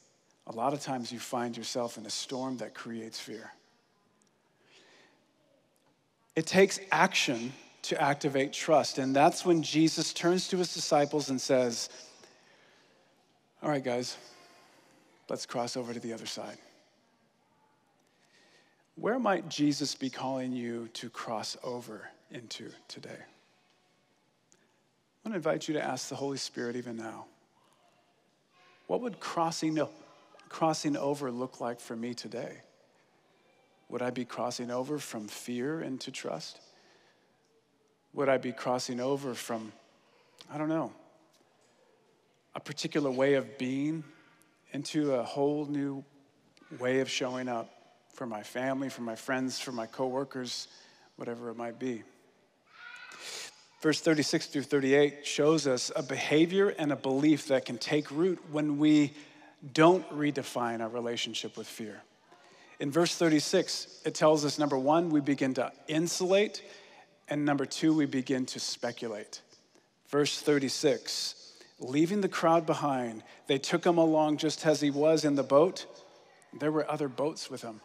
a 0.46 0.52
lot 0.52 0.72
of 0.72 0.80
times 0.80 1.12
you 1.12 1.18
find 1.18 1.56
yourself 1.56 1.96
in 1.96 2.04
a 2.04 2.10
storm 2.10 2.58
that 2.58 2.74
creates 2.74 3.18
fear. 3.18 3.52
It 6.34 6.46
takes 6.46 6.80
action 6.90 7.52
to 7.82 8.00
activate 8.00 8.52
trust. 8.52 8.98
And 8.98 9.14
that's 9.14 9.44
when 9.44 9.62
Jesus 9.62 10.12
turns 10.12 10.48
to 10.48 10.56
his 10.56 10.74
disciples 10.74 11.30
and 11.30 11.40
says, 11.40 11.88
All 13.62 13.68
right, 13.68 13.82
guys, 13.82 14.16
let's 15.28 15.46
cross 15.46 15.76
over 15.76 15.92
to 15.92 16.00
the 16.00 16.12
other 16.12 16.26
side. 16.26 16.58
Where 19.00 19.20
might 19.20 19.48
Jesus 19.48 19.94
be 19.94 20.10
calling 20.10 20.52
you 20.52 20.88
to 20.94 21.08
cross 21.08 21.56
over 21.62 22.08
into 22.32 22.70
today? 22.88 23.10
I 24.50 25.28
want 25.28 25.34
to 25.34 25.36
invite 25.36 25.68
you 25.68 25.74
to 25.74 25.84
ask 25.84 26.08
the 26.08 26.16
Holy 26.16 26.36
Spirit 26.36 26.74
even 26.74 26.96
now 26.96 27.26
what 28.88 29.00
would 29.02 29.20
crossing, 29.20 29.78
crossing 30.48 30.96
over 30.96 31.30
look 31.30 31.60
like 31.60 31.78
for 31.78 31.94
me 31.94 32.12
today? 32.12 32.56
Would 33.88 34.02
I 34.02 34.10
be 34.10 34.24
crossing 34.24 34.70
over 34.70 34.98
from 34.98 35.28
fear 35.28 35.80
into 35.80 36.10
trust? 36.10 36.58
Would 38.14 38.28
I 38.28 38.38
be 38.38 38.50
crossing 38.50 38.98
over 38.98 39.34
from, 39.34 39.72
I 40.50 40.58
don't 40.58 40.68
know, 40.70 40.92
a 42.54 42.60
particular 42.60 43.10
way 43.10 43.34
of 43.34 43.58
being 43.58 44.02
into 44.72 45.14
a 45.14 45.22
whole 45.22 45.66
new 45.66 46.04
way 46.80 46.98
of 47.00 47.08
showing 47.08 47.48
up? 47.48 47.77
For 48.18 48.26
my 48.26 48.42
family, 48.42 48.88
for 48.88 49.02
my 49.02 49.14
friends, 49.14 49.60
for 49.60 49.70
my 49.70 49.86
coworkers, 49.86 50.66
whatever 51.14 51.50
it 51.50 51.56
might 51.56 51.78
be. 51.78 52.02
Verse 53.80 54.00
36 54.00 54.46
through 54.46 54.62
38 54.62 55.24
shows 55.24 55.68
us 55.68 55.92
a 55.94 56.02
behavior 56.02 56.70
and 56.70 56.90
a 56.90 56.96
belief 56.96 57.46
that 57.46 57.64
can 57.64 57.78
take 57.78 58.10
root 58.10 58.40
when 58.50 58.76
we 58.76 59.12
don't 59.72 60.04
redefine 60.10 60.80
our 60.80 60.88
relationship 60.88 61.56
with 61.56 61.68
fear. 61.68 62.02
In 62.80 62.90
verse 62.90 63.14
36, 63.14 64.02
it 64.04 64.16
tells 64.16 64.44
us 64.44 64.58
number 64.58 64.76
one, 64.76 65.10
we 65.10 65.20
begin 65.20 65.54
to 65.54 65.70
insulate, 65.86 66.62
and 67.28 67.44
number 67.44 67.66
two, 67.66 67.94
we 67.94 68.06
begin 68.06 68.46
to 68.46 68.58
speculate. 68.58 69.42
Verse 70.08 70.40
36, 70.40 71.52
leaving 71.78 72.20
the 72.20 72.28
crowd 72.28 72.66
behind, 72.66 73.22
they 73.46 73.58
took 73.58 73.86
him 73.86 73.96
along 73.96 74.38
just 74.38 74.66
as 74.66 74.80
he 74.80 74.90
was 74.90 75.24
in 75.24 75.36
the 75.36 75.44
boat. 75.44 75.86
There 76.58 76.72
were 76.72 76.90
other 76.90 77.06
boats 77.06 77.48
with 77.48 77.62
him. 77.62 77.80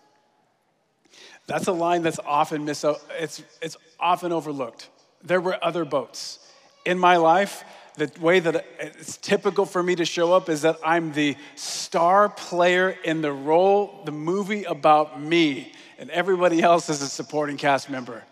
That's 1.48 1.68
a 1.68 1.74
line 1.74 2.04
that's 2.04 2.20
often 2.20 2.66
mis- 2.66 2.86
it's, 3.20 3.44
it's 3.62 3.78
often 4.00 4.32
overlooked. 4.32 4.90
There 5.24 5.42
were 5.42 5.58
other 5.64 5.86
boats. 5.86 6.40
In 6.86 6.98
my 7.00 7.18
life, 7.18 7.64
the 7.96 8.12
way 8.20 8.40
that 8.40 8.66
it's 8.80 9.18
typical 9.18 9.66
for 9.66 9.84
me 9.84 9.96
to 9.96 10.06
show 10.06 10.34
up 10.34 10.50
is 10.50 10.64
that 10.64 10.78
I'm 10.84 11.14
the 11.14 11.36
star 11.56 12.30
player 12.30 12.98
in 13.04 13.22
the 13.22 13.32
role, 13.32 14.02
the 14.06 14.12
movie 14.12 14.64
about 14.64 15.22
me, 15.22 15.72
and 16.00 16.10
everybody 16.10 16.62
else 16.62 16.90
is 16.90 17.02
a 17.02 17.08
supporting 17.08 17.58
cast 17.58 17.90
member. 17.90 18.24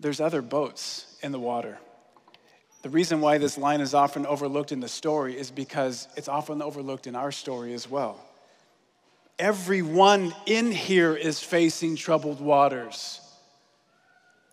There's 0.00 0.20
other 0.20 0.42
boats 0.42 1.16
in 1.22 1.32
the 1.32 1.38
water. 1.38 1.78
The 2.82 2.90
reason 2.90 3.20
why 3.20 3.38
this 3.38 3.56
line 3.56 3.80
is 3.80 3.94
often 3.94 4.26
overlooked 4.26 4.72
in 4.72 4.80
the 4.80 4.88
story 4.88 5.38
is 5.38 5.52
because 5.52 6.08
it's 6.16 6.28
often 6.28 6.60
overlooked 6.60 7.06
in 7.06 7.14
our 7.14 7.30
story 7.30 7.72
as 7.74 7.88
well. 7.88 8.18
Everyone 9.42 10.32
in 10.46 10.70
here 10.70 11.16
is 11.16 11.40
facing 11.40 11.96
troubled 11.96 12.40
waters. 12.40 13.20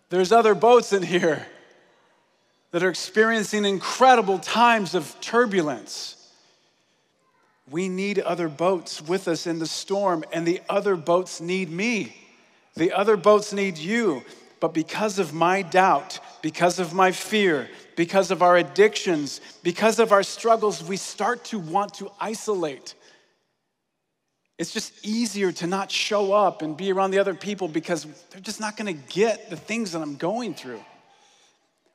There's 0.08 0.32
other 0.32 0.52
boats 0.52 0.92
in 0.92 1.04
here 1.04 1.46
that 2.72 2.82
are 2.82 2.88
experiencing 2.88 3.64
incredible 3.64 4.40
times 4.40 4.96
of 4.96 5.14
turbulence. 5.20 6.16
We 7.70 7.88
need 7.88 8.18
other 8.18 8.48
boats 8.48 9.00
with 9.00 9.28
us 9.28 9.46
in 9.46 9.60
the 9.60 9.66
storm, 9.68 10.24
and 10.32 10.44
the 10.44 10.60
other 10.68 10.96
boats 10.96 11.40
need 11.40 11.70
me. 11.70 12.16
The 12.74 12.92
other 12.92 13.16
boats 13.16 13.52
need 13.52 13.78
you. 13.78 14.24
But 14.58 14.74
because 14.74 15.20
of 15.20 15.32
my 15.32 15.62
doubt, 15.62 16.18
because 16.42 16.80
of 16.80 16.92
my 16.92 17.12
fear, 17.12 17.68
because 17.94 18.32
of 18.32 18.42
our 18.42 18.56
addictions, 18.56 19.40
because 19.62 20.00
of 20.00 20.10
our 20.10 20.24
struggles, 20.24 20.82
we 20.82 20.96
start 20.96 21.44
to 21.44 21.60
want 21.60 21.94
to 21.94 22.10
isolate. 22.20 22.96
It's 24.60 24.74
just 24.74 25.06
easier 25.06 25.52
to 25.52 25.66
not 25.66 25.90
show 25.90 26.34
up 26.34 26.60
and 26.60 26.76
be 26.76 26.92
around 26.92 27.12
the 27.12 27.18
other 27.18 27.32
people 27.32 27.66
because 27.66 28.06
they're 28.28 28.42
just 28.42 28.60
not 28.60 28.76
gonna 28.76 28.92
get 28.92 29.48
the 29.48 29.56
things 29.56 29.92
that 29.92 30.02
I'm 30.02 30.16
going 30.16 30.52
through. 30.52 30.84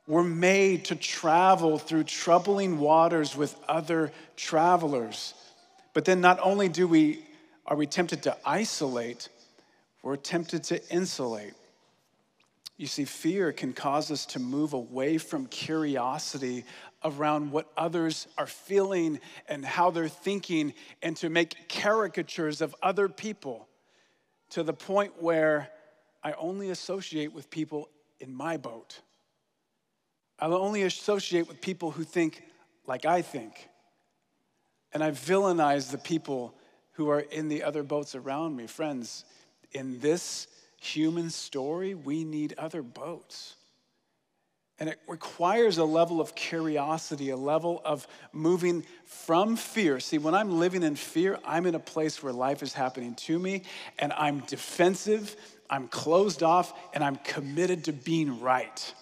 We're 0.07 0.23
made 0.23 0.85
to 0.85 0.95
travel 0.95 1.77
through 1.77 2.05
troubling 2.05 2.79
waters 2.79 3.35
with 3.35 3.55
other 3.67 4.11
travelers. 4.35 5.35
But 5.93 6.05
then 6.05 6.21
not 6.21 6.39
only 6.41 6.67
do 6.67 6.87
we 6.87 7.23
are 7.67 7.75
we 7.77 7.85
tempted 7.85 8.23
to 8.23 8.35
isolate, 8.43 9.29
we're 10.01 10.15
tempted 10.15 10.63
to 10.63 10.89
insulate. 10.91 11.53
You 12.77 12.87
see, 12.87 13.05
fear 13.05 13.51
can 13.51 13.73
cause 13.73 14.09
us 14.09 14.25
to 14.27 14.39
move 14.39 14.73
away 14.73 15.19
from 15.19 15.45
curiosity 15.45 16.65
around 17.05 17.51
what 17.51 17.71
others 17.77 18.27
are 18.37 18.47
feeling 18.47 19.21
and 19.47 19.63
how 19.63 19.91
they're 19.91 20.09
thinking, 20.09 20.73
and 21.01 21.15
to 21.17 21.29
make 21.29 21.69
caricatures 21.69 22.59
of 22.59 22.75
other 22.81 23.07
people 23.07 23.69
to 24.49 24.63
the 24.63 24.73
point 24.73 25.21
where 25.21 25.69
I 26.23 26.33
only 26.33 26.71
associate 26.71 27.31
with 27.33 27.49
people 27.49 27.87
in 28.19 28.33
my 28.33 28.57
boat. 28.57 28.99
I'll 30.39 30.55
only 30.55 30.83
associate 30.83 31.47
with 31.47 31.61
people 31.61 31.91
who 31.91 32.03
think 32.03 32.43
like 32.87 33.05
I 33.05 33.21
think. 33.21 33.69
And 34.91 35.03
I 35.03 35.11
villainize 35.11 35.91
the 35.91 35.97
people 35.97 36.55
who 36.93 37.09
are 37.09 37.19
in 37.19 37.47
the 37.47 37.63
other 37.63 37.83
boats 37.83 38.15
around 38.15 38.55
me. 38.55 38.67
Friends, 38.67 39.25
in 39.71 39.99
this 39.99 40.47
human 40.79 41.29
story, 41.29 41.93
we 41.93 42.23
need 42.23 42.55
other 42.57 42.81
boats. 42.81 43.55
And 44.77 44.89
it 44.89 44.99
requires 45.07 45.77
a 45.77 45.85
level 45.85 46.19
of 46.19 46.35
curiosity, 46.35 47.29
a 47.29 47.37
level 47.37 47.81
of 47.85 48.07
moving 48.33 48.83
from 49.05 49.55
fear. 49.55 50.01
See, 50.01 50.17
when 50.17 50.35
I'm 50.35 50.59
living 50.59 50.83
in 50.83 50.97
fear, 50.97 51.39
I'm 51.45 51.65
in 51.65 51.75
a 51.75 51.79
place 51.79 52.21
where 52.21 52.33
life 52.33 52.61
is 52.61 52.73
happening 52.73 53.15
to 53.15 53.39
me, 53.39 53.61
and 53.99 54.11
I'm 54.13 54.39
defensive, 54.41 55.35
I'm 55.69 55.87
closed 55.87 56.43
off, 56.43 56.73
and 56.93 57.03
I'm 57.03 57.15
committed 57.17 57.85
to 57.85 57.93
being 57.93 58.41
right. 58.41 58.93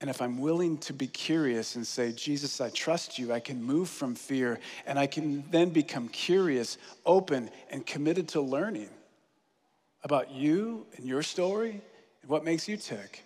And 0.00 0.10
if 0.10 0.20
I'm 0.20 0.38
willing 0.38 0.78
to 0.78 0.92
be 0.92 1.06
curious 1.06 1.74
and 1.74 1.86
say, 1.86 2.12
Jesus, 2.12 2.60
I 2.60 2.68
trust 2.70 3.18
you, 3.18 3.32
I 3.32 3.40
can 3.40 3.62
move 3.62 3.88
from 3.88 4.14
fear, 4.14 4.60
and 4.86 4.98
I 4.98 5.06
can 5.06 5.42
then 5.50 5.70
become 5.70 6.08
curious, 6.08 6.76
open, 7.04 7.50
and 7.70 7.84
committed 7.84 8.28
to 8.28 8.40
learning 8.40 8.90
about 10.04 10.30
you 10.30 10.86
and 10.96 11.06
your 11.06 11.22
story 11.22 11.80
and 12.22 12.30
what 12.30 12.44
makes 12.44 12.68
you 12.68 12.76
tick. 12.76 13.24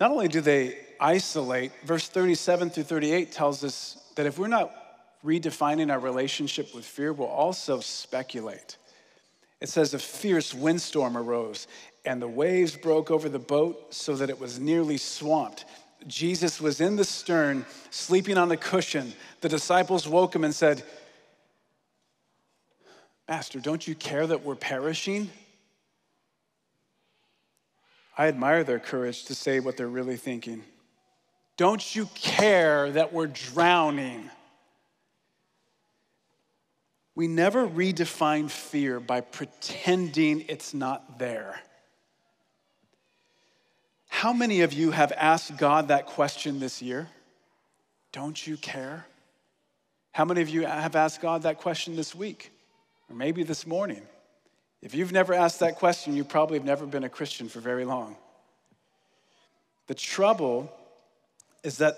Not 0.00 0.10
only 0.10 0.28
do 0.28 0.40
they 0.40 0.78
isolate, 1.00 1.72
verse 1.84 2.08
37 2.08 2.70
through 2.70 2.84
38 2.84 3.32
tells 3.32 3.62
us 3.62 3.98
that 4.16 4.26
if 4.26 4.38
we're 4.38 4.48
not 4.48 4.72
redefining 5.24 5.90
our 5.90 5.98
relationship 5.98 6.74
with 6.74 6.84
fear, 6.84 7.12
we'll 7.12 7.28
also 7.28 7.80
speculate. 7.80 8.76
It 9.60 9.68
says 9.68 9.94
a 9.94 9.98
fierce 9.98 10.52
windstorm 10.52 11.16
arose, 11.16 11.66
and 12.04 12.20
the 12.20 12.28
waves 12.28 12.76
broke 12.76 13.10
over 13.10 13.28
the 13.28 13.38
boat 13.38 13.94
so 13.94 14.14
that 14.16 14.28
it 14.28 14.38
was 14.38 14.58
nearly 14.58 14.98
swamped. 14.98 15.64
Jesus 16.06 16.60
was 16.60 16.80
in 16.80 16.96
the 16.96 17.04
stern, 17.04 17.64
sleeping 17.90 18.36
on 18.36 18.50
a 18.52 18.56
cushion. 18.56 19.14
The 19.40 19.48
disciples 19.48 20.06
woke 20.06 20.34
him 20.34 20.44
and 20.44 20.54
said, 20.54 20.82
Master, 23.26 23.58
don't 23.58 23.86
you 23.88 23.94
care 23.94 24.26
that 24.26 24.44
we're 24.44 24.54
perishing? 24.54 25.30
I 28.16 28.28
admire 28.28 28.64
their 28.64 28.78
courage 28.78 29.24
to 29.24 29.34
say 29.34 29.60
what 29.60 29.76
they're 29.76 29.88
really 29.88 30.16
thinking. 30.16 30.62
Don't 31.56 31.94
you 31.94 32.06
care 32.14 32.90
that 32.92 33.12
we're 33.12 33.26
drowning? 33.26 34.30
We 37.14 37.28
never 37.28 37.66
redefine 37.66 38.50
fear 38.50 38.98
by 38.98 39.20
pretending 39.20 40.44
it's 40.48 40.74
not 40.74 41.18
there. 41.18 41.60
How 44.08 44.32
many 44.32 44.62
of 44.62 44.72
you 44.72 44.90
have 44.90 45.12
asked 45.12 45.56
God 45.56 45.88
that 45.88 46.06
question 46.06 46.60
this 46.60 46.80
year? 46.80 47.08
Don't 48.12 48.46
you 48.46 48.56
care? 48.56 49.06
How 50.12 50.24
many 50.24 50.40
of 50.40 50.48
you 50.48 50.66
have 50.66 50.94
asked 50.94 51.20
God 51.20 51.42
that 51.42 51.58
question 51.58 51.96
this 51.96 52.14
week? 52.14 52.52
Or 53.10 53.16
maybe 53.16 53.42
this 53.42 53.66
morning? 53.66 54.02
If 54.84 54.94
you've 54.94 55.12
never 55.12 55.32
asked 55.32 55.60
that 55.60 55.76
question, 55.76 56.14
you 56.14 56.24
probably 56.24 56.58
have 56.58 56.66
never 56.66 56.84
been 56.84 57.04
a 57.04 57.08
Christian 57.08 57.48
for 57.48 57.58
very 57.58 57.86
long. 57.86 58.16
The 59.86 59.94
trouble 59.94 60.70
is 61.62 61.78
that 61.78 61.96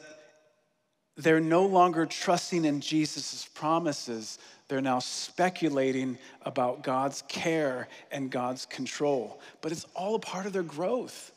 they're 1.17 1.41
no 1.41 1.67
longer 1.67 2.07
trusting 2.07 2.65
in 2.65 2.81
Jesus' 2.81 3.49
promises. 3.55 4.39
They're 4.69 4.81
now 4.81 5.01
speculating 5.01 6.17
about 6.43 6.85
God's 6.85 7.25
care 7.27 7.89
and 8.13 8.31
God's 8.31 8.67
control. 8.67 9.41
But 9.63 9.73
it's 9.73 9.87
all 9.97 10.15
a 10.15 10.21
part 10.21 10.47
of 10.47 10.53
their 10.53 10.63
growth. 10.63 11.33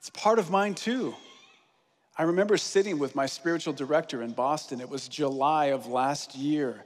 It's 0.00 0.10
part 0.10 0.40
of 0.40 0.50
mine 0.50 0.74
too. 0.74 1.14
I 2.18 2.24
remember 2.24 2.56
sitting 2.56 2.98
with 2.98 3.14
my 3.14 3.26
spiritual 3.26 3.72
director 3.72 4.20
in 4.20 4.32
Boston. 4.32 4.80
It 4.80 4.88
was 4.88 5.06
July 5.06 5.66
of 5.66 5.86
last 5.86 6.34
year. 6.34 6.82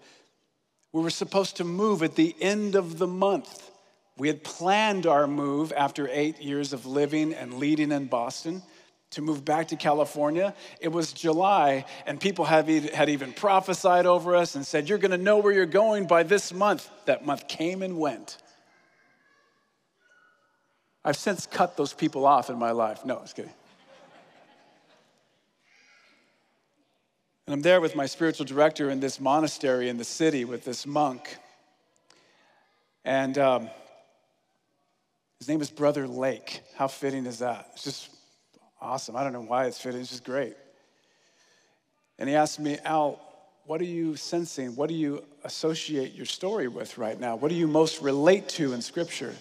We 0.92 1.00
were 1.00 1.08
supposed 1.08 1.56
to 1.56 1.64
move 1.64 2.02
at 2.02 2.14
the 2.14 2.36
end 2.42 2.74
of 2.74 2.98
the 2.98 3.06
month. 3.06 3.70
We 4.18 4.28
had 4.28 4.42
planned 4.42 5.06
our 5.06 5.26
move 5.26 5.73
after 5.76 6.08
eight 6.11 6.40
years 6.40 6.73
of 6.73 6.87
living 6.87 7.35
and 7.35 7.54
leading 7.54 7.92
in 7.92 8.06
Boston 8.06 8.62
to 9.11 9.23
move 9.23 9.44
back 9.44 9.68
to 9.68 9.76
California. 9.76 10.54
It 10.80 10.88
was 10.88 11.12
July, 11.12 11.85
and 12.06 12.20
people 12.20 12.44
had 12.46 12.68
even 13.08 13.32
prophesied 13.32 14.06
over 14.06 14.35
us 14.35 14.54
and 14.54 14.66
said, 14.66 14.88
You're 14.88 14.99
gonna 14.99 15.18
know 15.18 15.38
where 15.38 15.52
you're 15.52 15.66
going 15.66 16.06
by 16.06 16.23
this 16.23 16.52
month. 16.52 16.88
That 17.04 17.26
month 17.26 17.46
came 17.46 17.82
and 17.82 17.99
went. 17.99 18.38
I've 21.04 21.16
since 21.16 21.46
cut 21.46 21.76
those 21.76 21.92
people 21.92 22.26
off 22.26 22.50
in 22.50 22.58
my 22.58 22.73
life. 22.73 23.04
No, 23.04 23.16
I 23.16 23.23
was 23.23 23.32
kidding. 23.32 23.52
And 27.46 27.54
I'm 27.54 27.62
there 27.62 27.80
with 27.80 27.94
my 27.94 28.06
spiritual 28.06 28.44
director 28.44 28.90
in 28.90 28.99
this 28.99 29.20
monastery 29.20 29.88
in 29.88 29.99
the 29.99 30.04
city 30.04 30.44
with 30.44 30.64
this 30.64 30.85
monk. 30.85 31.37
And 33.04 33.38
um, 33.38 33.70
his 35.38 35.49
name 35.49 35.61
is 35.61 35.71
Brother 35.71 36.07
Lake. 36.07 36.62
How 36.76 36.88
fitting 36.88 37.26
is 37.26 37.40
that? 37.40 37.71
It's 37.75 37.85
just 37.85 38.11
awesome. 38.81 39.16
I 39.16 39.25
don't 39.25 39.33
know 39.33 39.43
why 39.43 39.66
it's 39.66 39.81
fitting, 39.81 40.00
it's 40.00 40.11
just 40.11 40.25
great. 40.25 40.57
And 42.19 42.28
he 42.28 42.35
asked 42.35 42.59
me, 42.59 42.78
Al, 42.85 43.21
what 43.66 43.81
are 43.81 43.85
you 43.85 44.16
sensing? 44.16 44.76
What 44.76 44.88
do 44.88 44.95
you 44.95 45.25
associate 45.45 46.14
your 46.14 46.27
story 46.27 46.68
with 46.68 46.99
right 46.99 47.18
now? 47.18 47.37
What 47.37 47.49
do 47.49 47.55
you 47.55 47.66
most 47.66 48.01
relate 48.01 48.49
to 48.51 48.72
in 48.72 48.81
Scripture? 48.81 49.35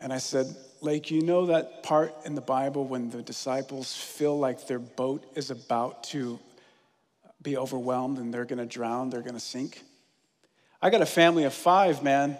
And 0.00 0.12
I 0.12 0.18
said, 0.18 0.46
Lake, 0.80 1.10
you 1.10 1.22
know 1.22 1.46
that 1.46 1.82
part 1.82 2.14
in 2.24 2.34
the 2.34 2.40
Bible 2.40 2.86
when 2.86 3.10
the 3.10 3.22
disciples 3.22 3.94
feel 3.94 4.38
like 4.38 4.66
their 4.66 4.78
boat 4.78 5.24
is 5.34 5.50
about 5.50 6.04
to 6.04 6.38
be 7.42 7.56
overwhelmed 7.56 8.18
and 8.18 8.32
they're 8.32 8.44
gonna 8.44 8.66
drown, 8.66 9.10
they're 9.10 9.22
gonna 9.22 9.40
sink? 9.40 9.82
I 10.80 10.90
got 10.90 11.02
a 11.02 11.06
family 11.06 11.44
of 11.44 11.52
five, 11.52 12.02
man. 12.02 12.38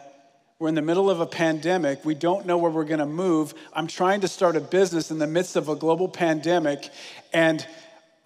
We're 0.60 0.68
in 0.68 0.74
the 0.74 0.82
middle 0.82 1.08
of 1.08 1.20
a 1.20 1.26
pandemic. 1.26 2.04
We 2.04 2.16
don't 2.16 2.44
know 2.44 2.58
where 2.58 2.70
we're 2.70 2.82
going 2.82 2.98
to 2.98 3.06
move. 3.06 3.54
I'm 3.72 3.86
trying 3.86 4.22
to 4.22 4.28
start 4.28 4.56
a 4.56 4.60
business 4.60 5.12
in 5.12 5.20
the 5.20 5.26
midst 5.28 5.54
of 5.54 5.68
a 5.68 5.76
global 5.76 6.08
pandemic, 6.08 6.90
and 7.32 7.64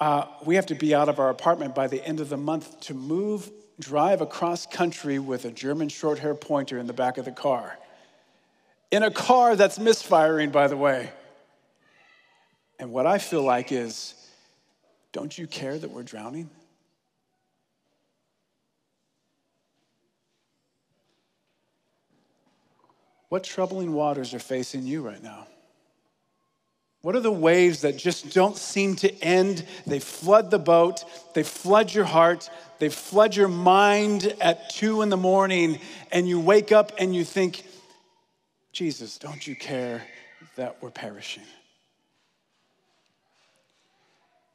uh, 0.00 0.24
we 0.46 0.54
have 0.54 0.64
to 0.66 0.74
be 0.74 0.94
out 0.94 1.10
of 1.10 1.18
our 1.18 1.28
apartment 1.28 1.74
by 1.74 1.88
the 1.88 2.02
end 2.02 2.20
of 2.20 2.30
the 2.30 2.38
month 2.38 2.80
to 2.80 2.94
move, 2.94 3.50
drive 3.78 4.22
across 4.22 4.64
country 4.64 5.18
with 5.18 5.44
a 5.44 5.50
German 5.50 5.90
short 5.90 6.20
hair 6.20 6.34
pointer 6.34 6.78
in 6.78 6.86
the 6.86 6.94
back 6.94 7.18
of 7.18 7.26
the 7.26 7.32
car. 7.32 7.78
In 8.90 9.02
a 9.02 9.10
car 9.10 9.54
that's 9.54 9.78
misfiring, 9.78 10.50
by 10.50 10.68
the 10.68 10.76
way. 10.76 11.10
And 12.78 12.92
what 12.92 13.06
I 13.06 13.18
feel 13.18 13.42
like 13.42 13.72
is 13.72 14.14
don't 15.12 15.36
you 15.36 15.46
care 15.46 15.76
that 15.76 15.90
we're 15.90 16.02
drowning? 16.02 16.48
What 23.32 23.44
troubling 23.44 23.94
waters 23.94 24.34
are 24.34 24.38
facing 24.38 24.84
you 24.84 25.00
right 25.00 25.22
now? 25.22 25.46
What 27.00 27.16
are 27.16 27.20
the 27.20 27.32
waves 27.32 27.80
that 27.80 27.96
just 27.96 28.34
don't 28.34 28.58
seem 28.58 28.94
to 28.96 29.24
end? 29.24 29.64
They 29.86 30.00
flood 30.00 30.50
the 30.50 30.58
boat, 30.58 31.02
they 31.32 31.42
flood 31.42 31.94
your 31.94 32.04
heart, 32.04 32.50
they 32.78 32.90
flood 32.90 33.34
your 33.34 33.48
mind 33.48 34.36
at 34.38 34.68
two 34.68 35.00
in 35.00 35.08
the 35.08 35.16
morning, 35.16 35.80
and 36.10 36.28
you 36.28 36.40
wake 36.40 36.72
up 36.72 36.92
and 36.98 37.16
you 37.16 37.24
think, 37.24 37.64
Jesus, 38.70 39.16
don't 39.16 39.46
you 39.46 39.56
care 39.56 40.02
that 40.56 40.82
we're 40.82 40.90
perishing? 40.90 41.44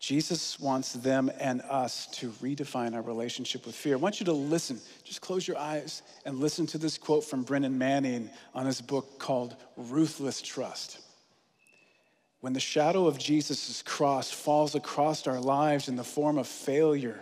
Jesus 0.07 0.57
wants 0.57 0.93
them 0.93 1.29
and 1.37 1.61
us 1.63 2.07
to 2.13 2.29
redefine 2.41 2.95
our 2.95 3.01
relationship 3.01 3.65
with 3.65 3.75
fear. 3.75 3.95
I 3.95 3.97
want 3.97 4.21
you 4.21 4.25
to 4.27 4.31
listen. 4.31 4.79
Just 5.03 5.19
close 5.19 5.45
your 5.45 5.57
eyes 5.57 6.01
and 6.25 6.39
listen 6.39 6.65
to 6.67 6.77
this 6.77 6.97
quote 6.97 7.25
from 7.25 7.43
Brennan 7.43 7.77
Manning 7.77 8.29
on 8.55 8.65
his 8.65 8.79
book 8.79 9.19
called 9.19 9.57
Ruthless 9.75 10.41
Trust. 10.41 11.01
When 12.39 12.53
the 12.53 12.59
shadow 12.61 13.05
of 13.05 13.19
Jesus' 13.19 13.81
cross 13.81 14.31
falls 14.31 14.75
across 14.75 15.27
our 15.27 15.41
lives 15.41 15.89
in 15.89 15.97
the 15.97 16.05
form 16.05 16.37
of 16.37 16.47
failure, 16.47 17.19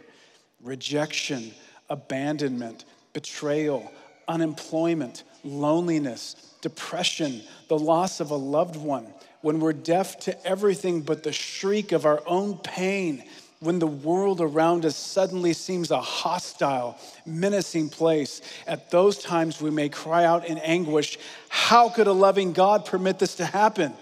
rejection, 0.62 1.56
abandonment, 1.90 2.86
betrayal, 3.14 3.92
unemployment, 4.28 5.24
loneliness, 5.44 6.54
depression, 6.62 7.42
the 7.68 7.80
loss 7.80 8.20
of 8.20 8.30
a 8.30 8.36
loved 8.36 8.76
one, 8.76 9.12
when 9.46 9.60
we're 9.60 9.74
deaf 9.74 10.18
to 10.18 10.44
everything 10.44 11.02
but 11.02 11.22
the 11.22 11.32
shriek 11.32 11.92
of 11.92 12.04
our 12.04 12.20
own 12.26 12.58
pain, 12.58 13.24
when 13.60 13.78
the 13.78 13.86
world 13.86 14.42
around 14.42 14.84
us 14.86 14.96
suddenly 14.96 15.54
seems 15.54 15.92
a 15.92 16.02
hostile, 16.02 16.98
menacing 17.28 17.88
place, 17.88 18.42
at 18.66 18.90
those 18.90 19.20
times 19.20 19.62
we 19.62 19.70
may 19.70 19.88
cry 19.88 20.26
out 20.26 20.48
in 20.48 20.58
anguish, 20.58 21.20
How 21.48 21.90
could 21.90 22.08
a 22.08 22.12
loving 22.12 22.54
God 22.54 22.88
permit 22.88 23.20
this 23.20 23.36
to 23.36 23.46
happen? 23.46 23.94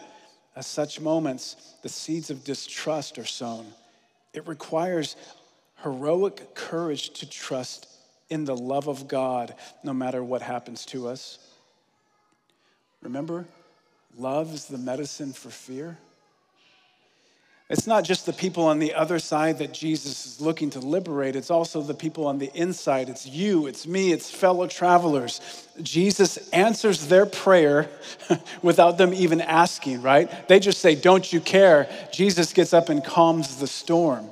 At 0.56 0.64
such 0.64 1.02
moments, 1.02 1.58
the 1.82 1.90
seeds 1.90 2.30
of 2.30 2.46
distrust 2.46 3.20
are 3.20 3.26
sown. 3.26 3.66
It 4.32 4.48
requires 4.48 5.18
heroic 5.84 6.56
courage 6.56 7.10
to 7.16 7.30
trust 7.30 7.90
in 8.30 8.46
the 8.46 8.56
love 8.56 8.88
of 8.88 9.10
God 9.10 9.56
no 9.84 9.92
matter 9.92 10.24
what 10.24 10.42
happens 10.42 10.86
to 10.86 11.10
us. 11.10 11.38
Remember, 13.02 13.46
Love 14.18 14.54
is 14.54 14.66
the 14.66 14.78
medicine 14.78 15.34
for 15.34 15.50
fear. 15.50 15.98
It's 17.70 17.88
not 17.88 18.04
just 18.04 18.26
the 18.26 18.34
people 18.34 18.66
on 18.66 18.78
the 18.78 18.94
other 18.94 19.18
side 19.18 19.58
that 19.58 19.74
Jesus 19.74 20.26
is 20.26 20.42
looking 20.42 20.70
to 20.72 20.80
liberate, 20.80 21.36
it's 21.36 21.50
also 21.50 21.82
the 21.82 21.94
people 21.94 22.28
on 22.28 22.38
the 22.38 22.52
inside. 22.54 23.10
It's 23.10 23.26
you, 23.26 23.66
it's 23.66 23.88
me, 23.88 24.12
it's 24.12 24.30
fellow 24.30 24.68
travelers. 24.68 25.42
Jesus 25.82 26.38
answers 26.50 27.08
their 27.08 27.26
prayer 27.26 27.90
without 28.62 28.98
them 28.98 29.14
even 29.14 29.42
asking, 29.42 30.02
right? 30.02 30.48
They 30.48 30.60
just 30.60 30.82
say, 30.82 30.94
Don't 30.94 31.32
you 31.32 31.40
care? 31.40 31.90
Jesus 32.12 32.54
gets 32.54 32.74
up 32.74 32.90
and 32.90 33.04
calms 33.04 33.58
the 33.58 33.68
storm. 33.68 34.30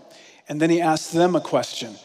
And 0.48 0.62
then 0.62 0.70
he 0.70 0.82
asks 0.82 1.12
them 1.12 1.36
a 1.36 1.42
question 1.42 1.96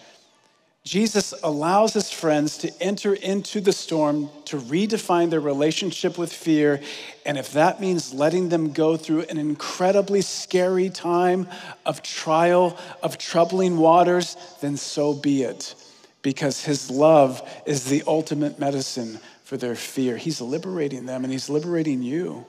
Jesus 0.87 1.35
allows 1.43 1.95
his 1.95 2.13
friends 2.13 2.59
to 2.59 2.73
enter 2.81 3.13
into 3.13 3.61
the 3.61 3.73
storm 3.73 4.31
to 4.45 4.57
redefine 4.57 5.31
their 5.31 5.41
relationship 5.41 6.17
with 6.17 6.33
fear. 6.33 6.81
And 7.27 7.37
if 7.37 7.55
that 7.55 7.81
means 7.81 8.15
letting 8.15 8.51
them 8.51 8.71
go 8.71 8.97
through 8.97 9.23
an 9.23 9.37
incredibly 9.37 10.21
scary 10.21 10.89
time 10.89 11.49
of 11.85 12.05
trial, 12.05 12.79
of 13.03 13.19
troubling 13.19 13.79
waters, 13.79 14.37
then 14.61 14.77
so 14.77 15.13
be 15.13 15.43
it. 15.43 15.75
Because 16.23 16.65
his 16.65 16.89
love 16.89 17.43
is 17.67 17.87
the 17.87 18.05
ultimate 18.07 18.61
medicine 18.61 19.19
for 19.43 19.57
their 19.57 19.75
fear. 19.75 20.17
He's 20.17 20.41
liberating 20.41 21.05
them 21.05 21.25
and 21.25 21.33
he's 21.33 21.51
liberating 21.51 22.05
you. 22.05 22.47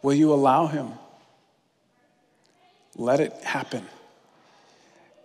Will 0.00 0.14
you 0.14 0.32
allow 0.32 0.68
him? 0.68 0.92
Let 2.96 3.20
it 3.20 3.34
happen. 3.42 3.86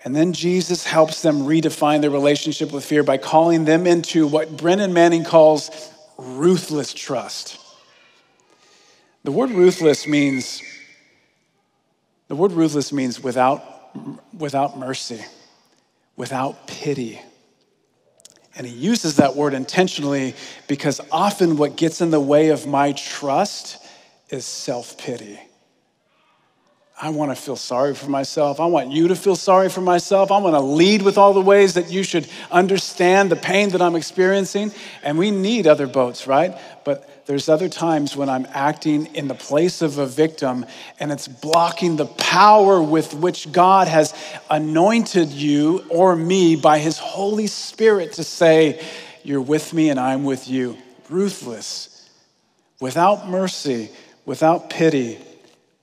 And 0.04 0.16
then 0.16 0.34
Jesus 0.34 0.86
helps 0.86 1.22
them 1.22 1.44
redefine 1.44 2.02
their 2.02 2.10
relationship 2.10 2.72
with 2.72 2.84
fear 2.84 3.04
by 3.04 3.18
calling 3.18 3.66
them 3.66 3.88
into 3.88 4.28
what 4.28 4.58
Brennan 4.58 4.94
Manning 4.94 5.24
calls 5.24 5.70
ruthless 6.18 6.94
trust. 6.94 7.58
The 9.24 9.32
word 9.32 9.52
ruthless 9.52 10.06
means 10.06 10.62
the 12.28 12.36
word 12.36 12.52
ruthless 12.52 12.92
means 12.92 13.22
without 13.24 13.64
without 14.38 14.78
mercy, 14.78 15.24
without 16.18 16.68
pity. 16.68 17.22
And 18.56 18.68
he 18.68 18.74
uses 18.74 19.16
that 19.16 19.36
word 19.36 19.54
intentionally 19.54 20.36
because 20.68 21.00
often 21.12 21.58
what 21.58 21.76
gets 21.76 22.02
in 22.02 22.12
the 22.12 22.20
way 22.20 22.50
of 22.50 22.68
my 22.68 22.92
trust 22.92 23.78
is 24.30 24.46
self-pity. 24.46 25.40
I 27.02 27.10
want 27.10 27.32
to 27.32 27.36
feel 27.36 27.56
sorry 27.56 27.96
for 27.96 28.08
myself. 28.08 28.60
I 28.60 28.68
want 28.68 28.92
you 28.92 29.08
to 29.08 29.16
feel 29.16 29.36
sorry 29.36 29.68
for 29.68 29.82
myself. 29.82 30.32
I 30.32 30.38
want 30.38 30.56
to 30.56 30.60
lead 30.60 31.02
with 31.02 31.18
all 31.18 31.34
the 31.34 31.42
ways 31.42 31.74
that 31.74 31.92
you 31.92 32.04
should 32.04 32.30
understand 32.52 33.32
the 33.32 33.36
pain 33.36 33.70
that 33.70 33.82
I'm 33.82 33.96
experiencing. 33.96 34.72
And 35.02 35.18
we 35.18 35.32
need 35.32 35.66
other 35.66 35.88
boats, 35.88 36.28
right? 36.28 36.56
But 36.86 37.26
there's 37.26 37.50
other 37.50 37.68
times 37.68 38.16
when 38.16 38.30
I'm 38.30 38.46
acting 38.52 39.08
in 39.16 39.28
the 39.28 39.34
place 39.36 39.82
of 39.82 39.98
a 39.98 40.06
victim 40.06 40.66
and 41.00 41.12
it's 41.12 41.28
blocking 41.28 41.96
the 41.96 42.06
power 42.06 42.82
with 42.82 43.14
which 43.16 43.52
God 43.52 43.88
has 43.88 44.14
anointed 44.50 45.30
you 45.30 45.86
or 45.90 46.16
me 46.16 46.56
by 46.56 46.78
his 46.78 47.00
Holy 47.00 47.48
Spirit 47.48 48.14
to 48.14 48.24
say, 48.24 48.86
You're 49.24 49.42
with 49.42 49.74
me 49.74 49.90
and 49.90 50.00
I'm 50.00 50.26
with 50.26 50.48
you. 50.48 50.78
Ruthless, 51.10 52.08
without 52.80 53.28
mercy, 53.28 53.90
without 54.26 54.70
pity 54.70 55.18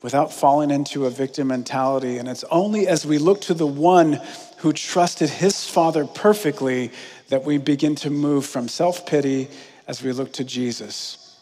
without 0.02 0.32
falling 0.32 0.70
into 0.70 1.06
a 1.06 1.10
victim 1.10 1.48
mentality. 1.48 2.18
And 2.18 2.28
it's 2.28 2.44
only 2.44 2.88
as 2.88 3.04
we 3.04 3.18
look 3.18 3.40
to 3.42 3.54
the 3.54 3.66
one 3.66 4.20
who 4.58 4.72
trusted 4.72 5.30
his 5.30 5.68
father 5.68 6.06
perfectly 6.06 6.90
that 7.28 7.44
we 7.44 7.58
begin 7.58 7.94
to 7.96 8.10
move 8.10 8.46
from 8.46 8.68
self 8.68 9.06
pity 9.06 9.48
as 9.86 10.02
we 10.02 10.12
look 10.12 10.32
to 10.34 10.44
Jesus. 10.44 11.36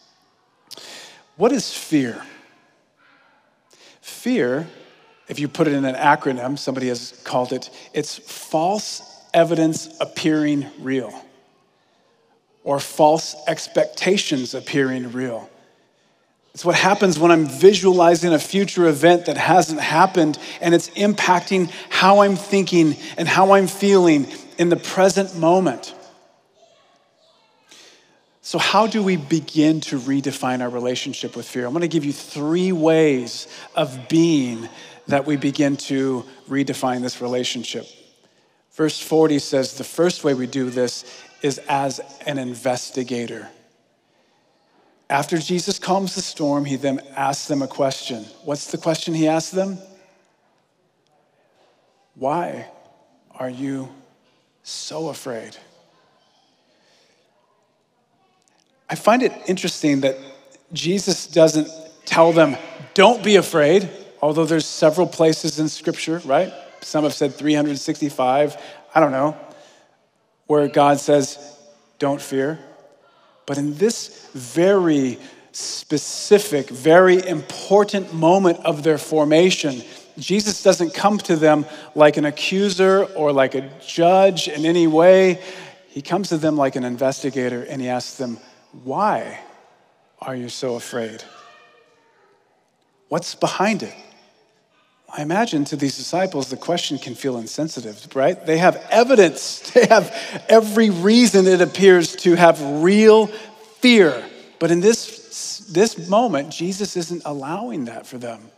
What 1.35 1.51
is 1.51 1.73
fear? 1.73 2.21
Fear, 4.01 4.67
if 5.27 5.39
you 5.39 5.47
put 5.47 5.67
it 5.67 5.73
in 5.73 5.85
an 5.85 5.95
acronym, 5.95 6.57
somebody 6.57 6.87
has 6.89 7.21
called 7.23 7.53
it, 7.53 7.69
it's 7.93 8.17
false 8.17 9.01
evidence 9.33 9.95
appearing 10.01 10.65
real 10.79 11.13
or 12.63 12.79
false 12.79 13.35
expectations 13.47 14.53
appearing 14.53 15.11
real. 15.11 15.49
It's 16.53 16.65
what 16.65 16.75
happens 16.75 17.19
when 17.19 17.31
I'm 17.31 17.45
visualizing 17.45 18.33
a 18.33 18.39
future 18.39 18.87
event 18.87 19.27
that 19.27 19.37
hasn't 19.37 19.79
happened 19.79 20.37
and 20.61 20.73
it's 20.73 20.89
impacting 20.89 21.71
how 21.89 22.21
I'm 22.21 22.35
thinking 22.35 22.95
and 23.17 23.27
how 23.27 23.53
I'm 23.53 23.67
feeling 23.67 24.27
in 24.57 24.69
the 24.69 24.75
present 24.75 25.37
moment. 25.37 25.93
So, 28.41 28.57
how 28.57 28.87
do 28.87 29.03
we 29.03 29.15
begin 29.15 29.79
to 29.81 29.99
redefine 29.99 30.61
our 30.61 30.69
relationship 30.69 31.35
with 31.35 31.47
fear? 31.47 31.67
I'm 31.67 31.71
going 31.71 31.81
to 31.81 31.87
give 31.87 32.03
you 32.03 32.11
three 32.11 32.71
ways 32.71 33.47
of 33.75 34.09
being 34.09 34.67
that 35.07 35.27
we 35.27 35.37
begin 35.37 35.77
to 35.77 36.25
redefine 36.49 37.01
this 37.01 37.21
relationship. 37.21 37.85
Verse 38.71 38.99
40 38.99 39.37
says 39.37 39.75
the 39.75 39.83
first 39.83 40.23
way 40.23 40.33
we 40.33 40.47
do 40.47 40.71
this 40.71 41.05
is 41.41 41.59
as 41.69 41.99
an 42.25 42.37
investigator. 42.37 43.49
After 45.09 45.39
Jesus 45.39 45.79
calms 45.79 46.13
the 46.13 46.21
storm, 46.21 46.65
he 46.65 46.75
then 46.75 47.01
asks 47.15 47.47
them 47.47 47.61
a 47.63 47.67
question. 47.67 48.25
What's 48.43 48.71
the 48.71 48.77
question 48.77 49.15
he 49.15 49.27
asks 49.27 49.51
them? 49.51 49.79
Why 52.13 52.67
are 53.31 53.49
you 53.49 53.89
so 54.61 55.09
afraid? 55.09 55.57
I 58.89 58.95
find 58.95 59.23
it 59.23 59.31
interesting 59.47 60.01
that 60.01 60.17
Jesus 60.73 61.25
doesn't 61.25 61.69
tell 62.05 62.31
them, 62.31 62.55
don't 62.93 63.23
be 63.23 63.37
afraid, 63.37 63.89
although 64.21 64.45
there's 64.45 64.65
several 64.65 65.07
places 65.07 65.59
in 65.59 65.69
scripture, 65.69 66.21
right? 66.25 66.53
Some 66.81 67.03
have 67.03 67.13
said 67.13 67.33
365, 67.33 68.57
I 68.93 68.99
don't 68.99 69.11
know, 69.11 69.37
where 70.47 70.67
God 70.67 70.99
says, 70.99 71.37
don't 71.97 72.21
fear. 72.21 72.59
But 73.49 73.57
in 73.57 73.73
this 73.77 74.29
very 74.33 75.17
specific, 75.53 76.69
very 76.69 77.27
important 77.27 78.13
moment 78.13 78.59
of 78.59 78.83
their 78.83 78.99
formation, 78.99 79.81
Jesus 80.19 80.61
doesn't 80.61 80.93
come 80.93 81.17
to 81.17 81.35
them 81.35 81.65
like 81.95 82.17
an 82.17 82.25
accuser 82.25 83.05
or 83.05 83.31
like 83.33 83.55
a 83.55 83.67
judge 83.83 84.49
in 84.49 84.67
any 84.67 84.85
way. 84.85 85.41
He 85.87 86.03
comes 86.03 86.29
to 86.29 86.37
them 86.37 86.57
like 86.57 86.75
an 86.75 86.83
investigator 86.83 87.63
and 87.63 87.81
he 87.81 87.89
asks 87.89 88.17
them, 88.17 88.37
Why 88.83 89.39
are 90.21 90.35
you 90.35 90.49
so 90.49 90.75
afraid? 90.75 91.23
What's 93.07 93.33
behind 93.33 93.81
it? 93.81 93.95
I 95.11 95.23
imagine 95.23 95.65
to 95.65 95.75
these 95.75 95.97
disciples, 95.97 96.49
the 96.49 96.57
question 96.57 96.97
can 96.99 97.15
feel 97.15 97.37
insensitive, 97.37 98.15
right? 98.15 98.45
They 98.45 98.59
have 98.59 98.75
evidence, 98.91 99.59
they 99.73 99.85
have 99.87 100.15
every 100.47 100.89
reason 100.89 101.47
it 101.47 101.61
appears 101.61 102.15
to 102.17 102.35
have 102.35 102.61
real 102.83 103.27
fear. 103.27 104.23
But 104.59 104.71
in 104.71 104.81
this, 104.81 105.65
this 105.71 106.07
moment, 106.09 106.51
Jesus 106.51 106.95
isn't 106.95 107.23
allowing 107.25 107.85
that 107.85 108.05
for 108.05 108.17
them. 108.17 108.51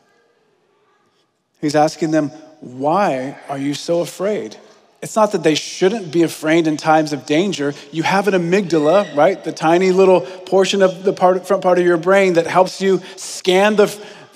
He's 1.61 1.75
asking 1.75 2.11
them, 2.11 2.29
Why 2.59 3.37
are 3.47 3.57
you 3.57 3.73
so 3.73 4.01
afraid? 4.01 4.57
It's 5.01 5.15
not 5.15 5.31
that 5.31 5.41
they 5.41 5.55
shouldn't 5.55 6.11
be 6.11 6.21
afraid 6.21 6.67
in 6.67 6.77
times 6.77 7.11
of 7.11 7.25
danger. 7.25 7.73
You 7.91 8.03
have 8.03 8.27
an 8.27 8.35
amygdala, 8.35 9.15
right? 9.15 9.43
The 9.43 9.51
tiny 9.51 9.91
little 9.91 10.21
portion 10.21 10.83
of 10.83 11.03
the 11.03 11.11
part, 11.11 11.47
front 11.47 11.63
part 11.63 11.79
of 11.79 11.85
your 11.85 11.97
brain 11.97 12.33
that 12.33 12.45
helps 12.45 12.81
you 12.81 13.01
scan 13.15 13.77
the 13.77 13.87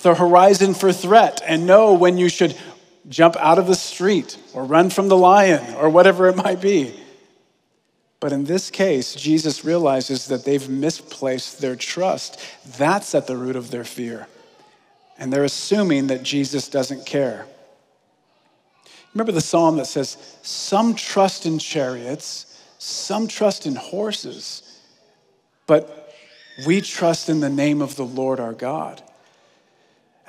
the 0.02 0.14
horizon 0.14 0.74
for 0.74 0.92
threat 0.92 1.40
and 1.46 1.66
know 1.66 1.94
when 1.94 2.18
you 2.18 2.28
should 2.28 2.56
jump 3.08 3.36
out 3.36 3.58
of 3.58 3.66
the 3.66 3.74
street 3.74 4.36
or 4.52 4.64
run 4.64 4.90
from 4.90 5.08
the 5.08 5.16
lion 5.16 5.74
or 5.76 5.88
whatever 5.88 6.28
it 6.28 6.36
might 6.36 6.60
be. 6.60 6.94
But 8.18 8.32
in 8.32 8.44
this 8.44 8.70
case, 8.70 9.14
Jesus 9.14 9.64
realizes 9.64 10.26
that 10.28 10.44
they've 10.44 10.68
misplaced 10.68 11.60
their 11.60 11.76
trust. 11.76 12.40
That's 12.78 13.14
at 13.14 13.26
the 13.26 13.36
root 13.36 13.56
of 13.56 13.70
their 13.70 13.84
fear. 13.84 14.26
And 15.18 15.32
they're 15.32 15.44
assuming 15.44 16.08
that 16.08 16.22
Jesus 16.22 16.68
doesn't 16.68 17.06
care. 17.06 17.46
Remember 19.14 19.32
the 19.32 19.40
psalm 19.40 19.76
that 19.76 19.86
says, 19.86 20.16
Some 20.42 20.94
trust 20.94 21.46
in 21.46 21.58
chariots, 21.58 22.60
some 22.78 23.28
trust 23.28 23.66
in 23.66 23.74
horses, 23.74 24.62
but 25.66 26.14
we 26.66 26.80
trust 26.80 27.28
in 27.28 27.40
the 27.40 27.50
name 27.50 27.82
of 27.82 27.96
the 27.96 28.04
Lord 28.04 28.40
our 28.40 28.52
God. 28.52 29.02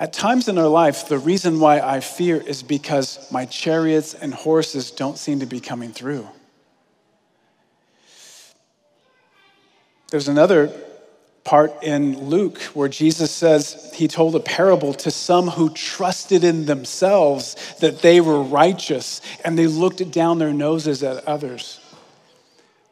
At 0.00 0.12
times 0.12 0.46
in 0.46 0.58
our 0.58 0.68
life, 0.68 1.08
the 1.08 1.18
reason 1.18 1.58
why 1.58 1.80
I 1.80 2.00
fear 2.00 2.36
is 2.36 2.62
because 2.62 3.30
my 3.32 3.46
chariots 3.46 4.14
and 4.14 4.32
horses 4.32 4.92
don't 4.92 5.18
seem 5.18 5.40
to 5.40 5.46
be 5.46 5.58
coming 5.58 5.92
through. 5.92 6.28
There's 10.10 10.28
another 10.28 10.72
part 11.42 11.82
in 11.82 12.28
Luke 12.28 12.60
where 12.74 12.88
Jesus 12.88 13.30
says 13.30 13.90
he 13.94 14.06
told 14.06 14.36
a 14.36 14.40
parable 14.40 14.94
to 14.94 15.10
some 15.10 15.48
who 15.48 15.70
trusted 15.70 16.44
in 16.44 16.66
themselves 16.66 17.56
that 17.80 18.00
they 18.00 18.20
were 18.20 18.42
righteous 18.42 19.20
and 19.44 19.58
they 19.58 19.66
looked 19.66 20.10
down 20.12 20.38
their 20.38 20.52
noses 20.52 21.02
at 21.02 21.26
others. 21.26 21.80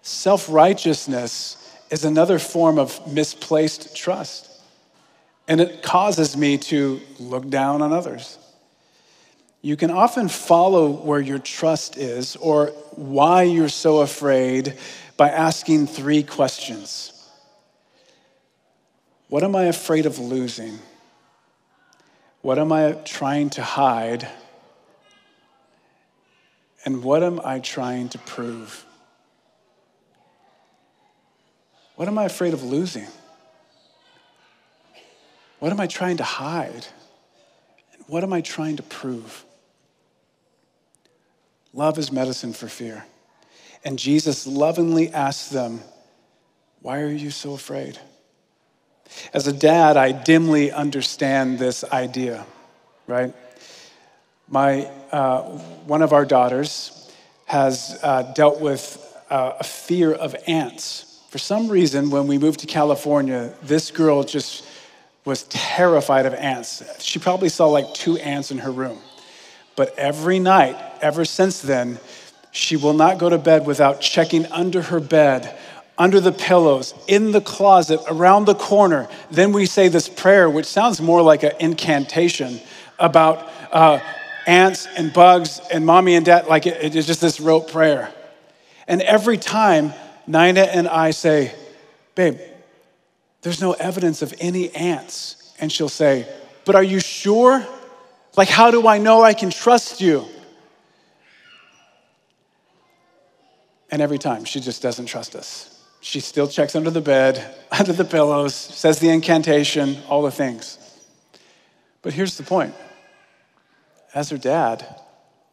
Self 0.02 0.48
righteousness 0.48 1.62
is 1.90 2.04
another 2.04 2.38
form 2.38 2.78
of 2.78 3.12
misplaced 3.12 3.94
trust. 3.94 4.45
And 5.48 5.60
it 5.60 5.82
causes 5.82 6.36
me 6.36 6.58
to 6.58 7.00
look 7.18 7.48
down 7.48 7.82
on 7.82 7.92
others. 7.92 8.38
You 9.62 9.76
can 9.76 9.90
often 9.90 10.28
follow 10.28 10.90
where 10.90 11.20
your 11.20 11.38
trust 11.38 11.96
is 11.96 12.36
or 12.36 12.68
why 12.92 13.42
you're 13.42 13.68
so 13.68 14.00
afraid 14.00 14.76
by 15.16 15.30
asking 15.30 15.86
three 15.86 16.22
questions 16.22 17.12
What 19.28 19.42
am 19.42 19.56
I 19.56 19.64
afraid 19.64 20.06
of 20.06 20.18
losing? 20.18 20.78
What 22.42 22.60
am 22.60 22.70
I 22.70 22.92
trying 22.92 23.50
to 23.50 23.62
hide? 23.62 24.28
And 26.84 27.02
what 27.02 27.24
am 27.24 27.40
I 27.44 27.58
trying 27.58 28.08
to 28.10 28.18
prove? 28.18 28.84
What 31.96 32.06
am 32.06 32.18
I 32.18 32.24
afraid 32.24 32.54
of 32.54 32.62
losing? 32.62 33.08
What 35.58 35.72
am 35.72 35.80
I 35.80 35.86
trying 35.86 36.18
to 36.18 36.24
hide? 36.24 36.86
And 37.92 38.04
what 38.06 38.22
am 38.22 38.32
I 38.32 38.40
trying 38.40 38.76
to 38.76 38.82
prove? 38.82 39.44
Love 41.72 41.98
is 41.98 42.12
medicine 42.12 42.52
for 42.52 42.68
fear. 42.68 43.04
And 43.84 43.98
Jesus 43.98 44.46
lovingly 44.46 45.12
asks 45.12 45.48
them, 45.50 45.80
Why 46.80 47.00
are 47.00 47.10
you 47.10 47.30
so 47.30 47.54
afraid? 47.54 47.98
As 49.32 49.46
a 49.46 49.52
dad, 49.52 49.96
I 49.96 50.12
dimly 50.12 50.72
understand 50.72 51.58
this 51.58 51.84
idea, 51.84 52.44
right? 53.06 53.32
My, 54.48 54.86
uh, 55.12 55.42
one 55.86 56.02
of 56.02 56.12
our 56.12 56.24
daughters 56.24 57.10
has 57.46 57.98
uh, 58.02 58.32
dealt 58.34 58.60
with 58.60 59.02
uh, 59.30 59.54
a 59.60 59.64
fear 59.64 60.12
of 60.12 60.34
ants. 60.46 61.20
For 61.30 61.38
some 61.38 61.68
reason, 61.68 62.10
when 62.10 62.26
we 62.26 62.38
moved 62.38 62.60
to 62.60 62.66
California, 62.66 63.54
this 63.62 63.90
girl 63.90 64.24
just 64.24 64.64
was 65.26 65.42
terrified 65.44 66.24
of 66.24 66.32
ants. 66.34 67.02
She 67.02 67.18
probably 67.18 67.48
saw 67.48 67.66
like 67.66 67.92
two 67.92 68.16
ants 68.18 68.50
in 68.50 68.58
her 68.58 68.70
room. 68.70 68.98
But 69.74 69.98
every 69.98 70.38
night, 70.38 70.76
ever 71.02 71.24
since 71.24 71.60
then, 71.60 71.98
she 72.52 72.76
will 72.76 72.94
not 72.94 73.18
go 73.18 73.28
to 73.28 73.36
bed 73.36 73.66
without 73.66 74.00
checking 74.00 74.46
under 74.46 74.80
her 74.82 75.00
bed, 75.00 75.58
under 75.98 76.20
the 76.20 76.32
pillows, 76.32 76.94
in 77.08 77.32
the 77.32 77.40
closet, 77.40 78.00
around 78.08 78.46
the 78.46 78.54
corner. 78.54 79.08
Then 79.30 79.52
we 79.52 79.66
say 79.66 79.88
this 79.88 80.08
prayer, 80.08 80.48
which 80.48 80.64
sounds 80.64 81.00
more 81.02 81.20
like 81.20 81.42
an 81.42 81.52
incantation 81.60 82.60
about 82.98 83.50
uh, 83.72 83.98
ants 84.46 84.86
and 84.96 85.12
bugs 85.12 85.60
and 85.70 85.84
mommy 85.84 86.14
and 86.14 86.24
dad. 86.24 86.46
Like 86.46 86.66
it, 86.66 86.94
it's 86.94 87.06
just 87.06 87.20
this 87.20 87.40
rote 87.40 87.70
prayer. 87.70 88.10
And 88.86 89.02
every 89.02 89.36
time 89.36 89.92
Nina 90.26 90.62
and 90.62 90.88
I 90.88 91.10
say, 91.10 91.52
Babe, 92.14 92.38
there's 93.46 93.60
no 93.60 93.74
evidence 93.74 94.22
of 94.22 94.34
any 94.40 94.74
ants. 94.74 95.54
And 95.60 95.70
she'll 95.70 95.88
say, 95.88 96.28
But 96.64 96.74
are 96.74 96.82
you 96.82 96.98
sure? 96.98 97.64
Like, 98.36 98.48
how 98.48 98.72
do 98.72 98.88
I 98.88 98.98
know 98.98 99.22
I 99.22 99.34
can 99.34 99.50
trust 99.50 100.00
you? 100.00 100.26
And 103.88 104.02
every 104.02 104.18
time, 104.18 104.44
she 104.44 104.58
just 104.58 104.82
doesn't 104.82 105.06
trust 105.06 105.36
us. 105.36 105.80
She 106.00 106.18
still 106.18 106.48
checks 106.48 106.74
under 106.74 106.90
the 106.90 107.00
bed, 107.00 107.54
under 107.70 107.92
the 107.92 108.04
pillows, 108.04 108.52
says 108.52 108.98
the 108.98 109.10
incantation, 109.10 109.98
all 110.08 110.22
the 110.22 110.32
things. 110.32 110.76
But 112.02 112.14
here's 112.14 112.36
the 112.36 112.42
point 112.42 112.74
as 114.12 114.28
her 114.30 114.38
dad, 114.38 115.00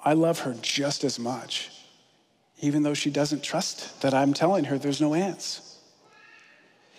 I 0.03 0.13
love 0.13 0.39
her 0.39 0.55
just 0.63 1.03
as 1.03 1.19
much, 1.19 1.69
even 2.59 2.81
though 2.81 2.95
she 2.95 3.11
doesn't 3.11 3.43
trust 3.43 4.01
that 4.01 4.15
I'm 4.15 4.33
telling 4.33 4.63
her 4.63 4.79
there's 4.79 4.99
no 4.99 5.13
ants. 5.13 5.72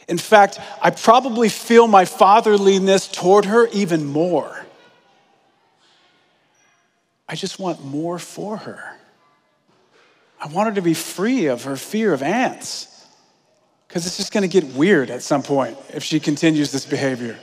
In 0.08 0.18
fact, 0.18 0.60
I 0.82 0.90
probably 0.90 1.48
feel 1.48 1.86
my 1.86 2.04
fatherliness 2.04 3.08
toward 3.08 3.46
her 3.46 3.68
even 3.68 4.04
more. 4.04 4.64
I 7.28 7.36
just 7.36 7.58
want 7.58 7.84
more 7.84 8.18
for 8.18 8.58
her. 8.58 8.96
I 10.40 10.48
want 10.48 10.68
her 10.68 10.74
to 10.74 10.82
be 10.82 10.94
free 10.94 11.46
of 11.46 11.64
her 11.64 11.76
fear 11.76 12.12
of 12.12 12.22
ants 12.22 13.06
because 13.88 14.06
it's 14.06 14.18
just 14.18 14.32
going 14.32 14.42
to 14.42 14.60
get 14.60 14.74
weird 14.74 15.08
at 15.08 15.22
some 15.22 15.42
point 15.42 15.78
if 15.94 16.02
she 16.02 16.20
continues 16.20 16.70
this 16.70 16.84
behavior. 16.84 17.38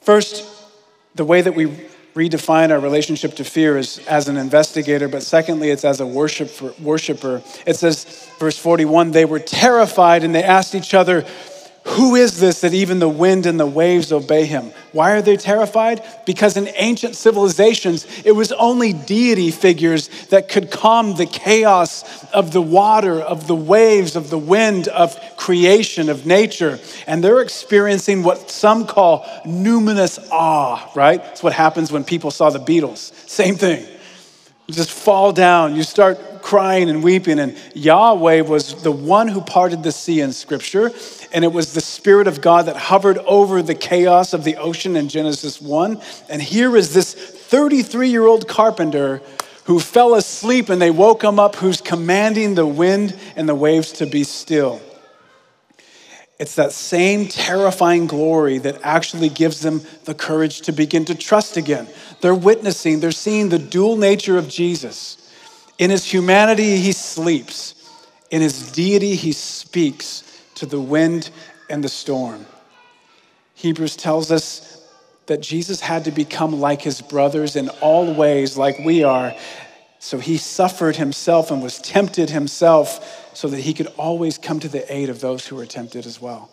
First, 0.00 0.44
the 1.14 1.24
way 1.24 1.42
that 1.42 1.54
we 1.54 1.66
redefine 2.18 2.72
our 2.72 2.80
relationship 2.80 3.34
to 3.36 3.44
fear 3.44 3.78
is 3.78 3.98
as 4.08 4.28
an 4.28 4.36
investigator, 4.36 5.06
but 5.06 5.22
secondly, 5.22 5.70
it's 5.70 5.84
as 5.84 6.00
a 6.00 6.06
worshiper. 6.06 6.74
worshiper. 6.80 7.42
It 7.64 7.76
says, 7.76 8.04
verse 8.40 8.58
41, 8.58 9.12
they 9.12 9.24
were 9.24 9.38
terrified 9.38 10.24
and 10.24 10.34
they 10.34 10.42
asked 10.42 10.74
each 10.74 10.94
other, 10.94 11.24
who 11.88 12.14
is 12.16 12.38
this 12.38 12.60
that 12.60 12.74
even 12.74 12.98
the 12.98 13.08
wind 13.08 13.46
and 13.46 13.58
the 13.58 13.66
waves 13.66 14.12
obey 14.12 14.44
him? 14.44 14.72
Why 14.92 15.12
are 15.12 15.22
they 15.22 15.36
terrified? 15.36 16.02
Because 16.26 16.56
in 16.56 16.68
ancient 16.76 17.16
civilizations, 17.16 18.06
it 18.24 18.32
was 18.32 18.52
only 18.52 18.92
deity 18.92 19.50
figures 19.50 20.08
that 20.26 20.48
could 20.48 20.70
calm 20.70 21.16
the 21.16 21.24
chaos 21.26 22.24
of 22.32 22.52
the 22.52 22.60
water, 22.62 23.20
of 23.20 23.46
the 23.46 23.54
waves, 23.54 24.16
of 24.16 24.28
the 24.28 24.38
wind, 24.38 24.88
of 24.88 25.18
creation, 25.36 26.10
of 26.10 26.26
nature. 26.26 26.78
And 27.06 27.24
they're 27.24 27.40
experiencing 27.40 28.22
what 28.22 28.50
some 28.50 28.86
call 28.86 29.24
numinous 29.46 30.18
awe, 30.30 30.90
right? 30.94 31.22
That's 31.22 31.42
what 31.42 31.54
happens 31.54 31.90
when 31.90 32.04
people 32.04 32.30
saw 32.30 32.50
the 32.50 32.60
Beatles. 32.60 33.12
Same 33.28 33.56
thing. 33.56 33.86
Just 34.70 34.90
fall 34.90 35.32
down, 35.32 35.76
you 35.76 35.82
start 35.82 36.42
crying 36.42 36.90
and 36.90 37.02
weeping. 37.02 37.38
And 37.38 37.56
Yahweh 37.74 38.42
was 38.42 38.82
the 38.82 38.92
one 38.92 39.28
who 39.28 39.40
parted 39.40 39.82
the 39.82 39.92
sea 39.92 40.20
in 40.20 40.32
Scripture 40.32 40.92
and 41.32 41.44
it 41.44 41.52
was 41.52 41.74
the 41.74 41.80
Spirit 41.80 42.26
of 42.26 42.40
God 42.40 42.66
that 42.66 42.76
hovered 42.76 43.18
over 43.18 43.62
the 43.62 43.74
chaos 43.74 44.32
of 44.32 44.44
the 44.44 44.56
ocean 44.56 44.96
in 44.96 45.08
Genesis 45.08 45.60
1. 45.60 46.00
And 46.28 46.40
here 46.40 46.76
is 46.76 46.94
this 46.94 47.14
33 47.14 48.08
year 48.08 48.26
old 48.26 48.48
carpenter 48.48 49.22
who 49.64 49.78
fell 49.78 50.14
asleep 50.14 50.70
and 50.70 50.80
they 50.80 50.90
woke 50.90 51.22
him 51.22 51.38
up, 51.38 51.56
who's 51.56 51.80
commanding 51.80 52.54
the 52.54 52.66
wind 52.66 53.14
and 53.36 53.48
the 53.48 53.54
waves 53.54 53.92
to 53.92 54.06
be 54.06 54.24
still. 54.24 54.80
It's 56.38 56.54
that 56.54 56.72
same 56.72 57.26
terrifying 57.26 58.06
glory 58.06 58.58
that 58.58 58.80
actually 58.84 59.28
gives 59.28 59.60
them 59.60 59.82
the 60.04 60.14
courage 60.14 60.60
to 60.62 60.72
begin 60.72 61.04
to 61.06 61.14
trust 61.14 61.56
again. 61.56 61.88
They're 62.20 62.34
witnessing, 62.34 63.00
they're 63.00 63.10
seeing 63.10 63.48
the 63.48 63.58
dual 63.58 63.96
nature 63.96 64.38
of 64.38 64.48
Jesus. 64.48 65.16
In 65.78 65.90
his 65.90 66.04
humanity, 66.04 66.76
he 66.76 66.92
sleeps, 66.92 67.74
in 68.30 68.42
his 68.42 68.70
deity, 68.72 69.14
he 69.14 69.32
speaks 69.32 70.22
to 70.56 70.66
the 70.66 70.80
wind 70.80 71.30
and 71.70 71.82
the 71.82 71.88
storm. 71.88 72.46
Hebrews 73.54 73.96
tells 73.96 74.30
us 74.30 74.86
that 75.26 75.40
Jesus 75.40 75.80
had 75.80 76.04
to 76.04 76.10
become 76.10 76.60
like 76.60 76.82
his 76.82 77.00
brothers 77.00 77.56
in 77.56 77.68
all 77.80 78.14
ways, 78.14 78.56
like 78.56 78.78
we 78.78 79.02
are. 79.02 79.34
So 79.98 80.18
he 80.18 80.36
suffered 80.36 80.96
himself 80.96 81.50
and 81.50 81.62
was 81.62 81.78
tempted 81.78 82.30
himself 82.30 83.27
so 83.38 83.46
that 83.46 83.60
he 83.60 83.72
could 83.72 83.86
always 83.96 84.36
come 84.36 84.58
to 84.58 84.66
the 84.66 84.92
aid 84.92 85.08
of 85.08 85.20
those 85.20 85.46
who 85.46 85.54
were 85.54 85.64
tempted 85.64 86.04
as 86.06 86.20
well. 86.20 86.50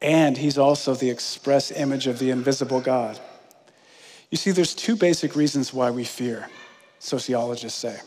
And 0.00 0.34
he's 0.34 0.56
also 0.56 0.94
the 0.94 1.10
express 1.10 1.70
image 1.70 2.06
of 2.06 2.18
the 2.18 2.30
invisible 2.30 2.80
God. 2.80 3.20
You 4.30 4.38
see, 4.38 4.50
there's 4.50 4.74
two 4.74 4.96
basic 4.96 5.36
reasons 5.36 5.74
why 5.74 5.90
we 5.90 6.04
fear, 6.04 6.48
sociologists 7.00 7.78
say. 7.78 8.00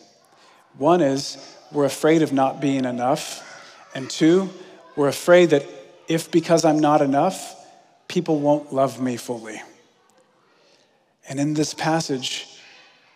One 0.80 1.02
is 1.02 1.38
we're 1.72 1.86
afraid 1.86 2.24
of 2.24 2.34
not 2.34 2.60
being 2.60 2.84
enough, 2.84 3.44
and 3.94 4.10
two, 4.10 4.50
we're 4.96 5.10
afraid 5.10 5.52
that 5.52 5.63
if 6.08 6.32
because 6.32 6.66
I'm 6.66 6.80
not 6.80 7.04
enough, 7.04 7.63
people 8.08 8.40
won't 8.40 8.74
love 8.74 9.00
me 9.00 9.18
fully. 9.18 9.62
And 11.30 11.40
in 11.40 11.54
this 11.54 11.76
passage, 11.76 12.48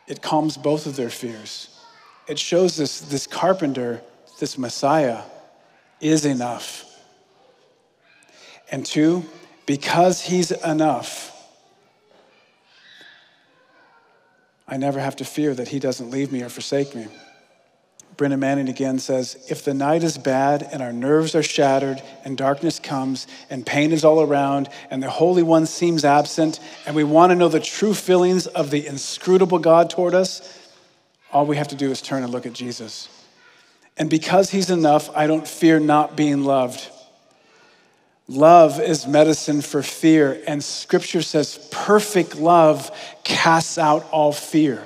it 0.06 0.21
calms 0.21 0.56
both 0.56 0.86
of 0.86 0.95
their 0.97 1.10
fears. 1.10 1.80
It 2.28 2.38
shows 2.38 2.80
us 2.80 3.00
this 3.00 3.26
carpenter, 3.26 4.04
this 4.39 4.58
Messiah, 4.58 5.22
is 6.00 6.26
enough. 6.26 6.86
And 8.72 8.86
two, 8.86 9.26
because 9.65 10.22
he's 10.22 10.52
enough, 10.52 11.28
I 14.67 14.78
never 14.78 15.00
have 15.00 15.17
to 15.17 15.26
fear 15.26 15.54
that 15.54 15.67
he 15.67 15.80
doesn't 15.80 16.10
leave 16.10 16.32
me 16.32 16.41
or 16.41 16.50
forsake 16.50 16.96
me. 16.96 17.08
Brennan 18.17 18.39
Manning 18.39 18.70
again 18.70 19.00
says 19.00 19.46
if 19.50 19.65
the 19.65 19.74
night 19.74 20.04
is 20.04 20.17
bad 20.17 20.67
and 20.72 20.82
our 20.82 20.94
nerves 20.94 21.34
are 21.34 21.44
shattered 21.44 22.02
and 22.24 22.38
darkness 22.38 22.80
comes 22.80 23.26
and 23.50 23.65
pain 23.65 23.91
is 23.91 24.06
all 24.06 24.22
around 24.22 24.70
and 24.89 25.02
the 25.02 25.10
Holy 25.10 25.44
One 25.44 25.65
seems 25.65 26.06
absent 26.06 26.60
and 26.86 26.96
we 26.96 27.04
want 27.04 27.32
to 27.32 27.36
know 27.36 27.50
the 27.50 27.60
true 27.60 27.94
feelings 27.94 28.48
of 28.48 28.70
the 28.70 28.86
inscrutable 28.86 29.60
God 29.60 29.89
toward 29.89 30.13
us, 30.13 30.70
all 31.32 31.46
we 31.46 31.58
have 31.58 31.70
to 31.70 31.76
do 31.76 31.89
is 31.89 32.02
turn 32.02 32.24
and 32.24 32.32
look 32.32 32.46
at 32.46 32.54
Jesus. 32.54 33.10
And 33.97 34.10
because 34.10 34.49
He's 34.49 34.69
enough, 34.69 35.10
I 35.15 35.27
don't 35.27 35.47
fear 35.47 35.80
not 35.80 36.15
being 36.15 36.43
loved. 36.43 36.88
Love 38.27 38.80
is 38.80 39.06
medicine 39.06 39.62
for 39.62 39.84
fear, 39.84 40.41
and 40.47 40.63
Scripture 40.63 41.21
says 41.21 41.67
perfect 41.71 42.38
love 42.38 42.89
casts 43.23 43.77
out 43.77 44.08
all 44.12 44.32
fear. 44.32 44.86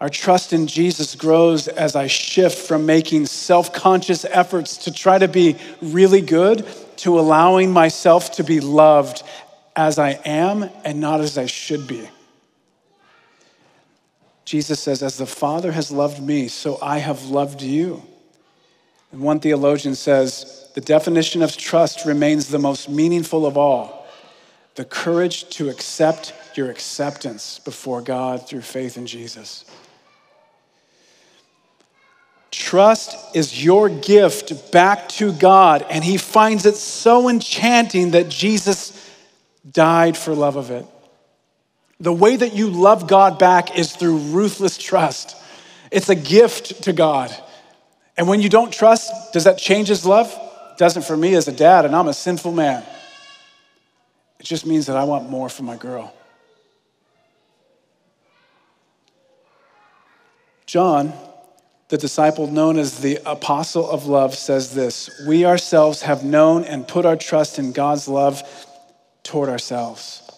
Our 0.00 0.08
trust 0.08 0.52
in 0.54 0.66
Jesus 0.66 1.14
grows 1.14 1.68
as 1.68 1.94
I 1.94 2.06
shift 2.06 2.58
from 2.58 2.86
making 2.86 3.26
self 3.26 3.72
conscious 3.72 4.24
efforts 4.24 4.78
to 4.78 4.92
try 4.92 5.18
to 5.18 5.28
be 5.28 5.56
really 5.82 6.22
good 6.22 6.66
to 6.96 7.20
allowing 7.20 7.70
myself 7.70 8.32
to 8.32 8.44
be 8.44 8.60
loved 8.60 9.22
as 9.76 9.98
I 9.98 10.18
am 10.24 10.68
and 10.84 11.00
not 11.00 11.20
as 11.20 11.38
I 11.38 11.46
should 11.46 11.86
be. 11.86 12.08
Jesus 14.50 14.80
says, 14.80 15.00
As 15.00 15.16
the 15.16 15.26
Father 15.26 15.70
has 15.70 15.92
loved 15.92 16.20
me, 16.20 16.48
so 16.48 16.76
I 16.82 16.98
have 16.98 17.26
loved 17.26 17.62
you. 17.62 18.02
And 19.12 19.20
one 19.20 19.38
theologian 19.38 19.94
says, 19.94 20.68
The 20.74 20.80
definition 20.80 21.40
of 21.42 21.56
trust 21.56 22.04
remains 22.04 22.48
the 22.48 22.58
most 22.58 22.88
meaningful 22.88 23.46
of 23.46 23.56
all 23.56 24.08
the 24.74 24.84
courage 24.84 25.48
to 25.50 25.68
accept 25.68 26.32
your 26.56 26.68
acceptance 26.68 27.60
before 27.60 28.02
God 28.02 28.48
through 28.48 28.62
faith 28.62 28.96
in 28.96 29.06
Jesus. 29.06 29.64
Trust 32.50 33.36
is 33.36 33.64
your 33.64 33.88
gift 33.88 34.72
back 34.72 35.08
to 35.10 35.32
God, 35.32 35.86
and 35.88 36.02
he 36.02 36.16
finds 36.16 36.66
it 36.66 36.74
so 36.74 37.28
enchanting 37.28 38.12
that 38.12 38.28
Jesus 38.28 39.10
died 39.70 40.16
for 40.16 40.34
love 40.34 40.56
of 40.56 40.72
it. 40.72 40.86
The 42.00 42.12
way 42.12 42.34
that 42.34 42.54
you 42.54 42.70
love 42.70 43.06
God 43.06 43.38
back 43.38 43.78
is 43.78 43.94
through 43.94 44.16
ruthless 44.16 44.78
trust. 44.78 45.36
It's 45.90 46.08
a 46.08 46.14
gift 46.14 46.84
to 46.84 46.94
God. 46.94 47.34
And 48.16 48.26
when 48.26 48.40
you 48.40 48.48
don't 48.48 48.72
trust, 48.72 49.32
does 49.32 49.44
that 49.44 49.58
change 49.58 49.88
his 49.88 50.06
love? 50.06 50.34
Doesn't 50.78 51.02
for 51.02 51.16
me 51.16 51.34
as 51.34 51.46
a 51.46 51.52
dad, 51.52 51.84
and 51.84 51.94
I'm 51.94 52.08
a 52.08 52.14
sinful 52.14 52.52
man. 52.52 52.82
It 54.38 54.46
just 54.46 54.64
means 54.64 54.86
that 54.86 54.96
I 54.96 55.04
want 55.04 55.28
more 55.28 55.50
for 55.50 55.62
my 55.62 55.76
girl. 55.76 56.14
John, 60.64 61.12
the 61.88 61.98
disciple 61.98 62.46
known 62.46 62.78
as 62.78 63.00
the 63.00 63.18
apostle 63.26 63.90
of 63.90 64.06
love, 64.06 64.34
says 64.34 64.74
this 64.74 65.10
We 65.26 65.44
ourselves 65.44 66.02
have 66.02 66.24
known 66.24 66.64
and 66.64 66.88
put 66.88 67.04
our 67.04 67.16
trust 67.16 67.58
in 67.58 67.72
God's 67.72 68.08
love 68.08 68.42
toward 69.22 69.50
ourselves. 69.50 70.29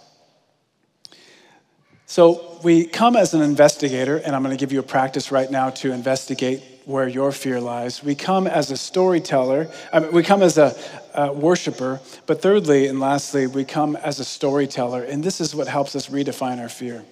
So 2.12 2.58
we 2.62 2.84
come 2.84 3.16
as 3.16 3.32
an 3.32 3.40
investigator, 3.40 4.18
and 4.18 4.36
I'm 4.36 4.42
going 4.42 4.54
to 4.54 4.60
give 4.60 4.70
you 4.70 4.80
a 4.80 4.82
practice 4.82 5.32
right 5.32 5.50
now 5.50 5.70
to 5.70 5.92
investigate 5.92 6.62
where 6.84 7.08
your 7.08 7.32
fear 7.32 7.58
lies. 7.58 8.04
We 8.04 8.14
come 8.14 8.46
as 8.46 8.70
a 8.70 8.76
storyteller, 8.76 9.70
I 9.90 10.00
mean, 10.00 10.12
we 10.12 10.22
come 10.22 10.42
as 10.42 10.58
a, 10.58 10.76
a 11.14 11.32
worshiper, 11.32 12.00
but 12.26 12.42
thirdly 12.42 12.86
and 12.86 13.00
lastly, 13.00 13.46
we 13.46 13.64
come 13.64 13.96
as 13.96 14.20
a 14.20 14.26
storyteller, 14.26 15.02
and 15.02 15.24
this 15.24 15.40
is 15.40 15.54
what 15.54 15.68
helps 15.68 15.96
us 15.96 16.08
redefine 16.08 16.60
our 16.60 16.68
fear 16.68 17.02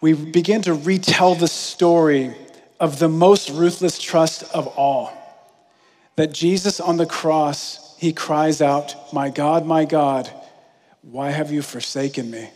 we 0.00 0.12
begin 0.12 0.62
to 0.62 0.72
retell 0.72 1.34
the 1.34 1.48
story 1.48 2.32
of 2.78 3.00
the 3.00 3.08
most 3.08 3.50
ruthless 3.50 3.98
trust 3.98 4.44
of 4.54 4.68
all. 4.68 5.10
That 6.14 6.32
Jesus 6.32 6.78
on 6.78 6.96
the 6.96 7.06
cross, 7.06 7.96
he 7.98 8.12
cries 8.12 8.62
out, 8.62 9.12
My 9.12 9.30
God, 9.30 9.66
my 9.66 9.84
God, 9.84 10.30
why 11.02 11.30
have 11.30 11.50
you 11.50 11.60
forsaken 11.60 12.30
me? 12.30 12.50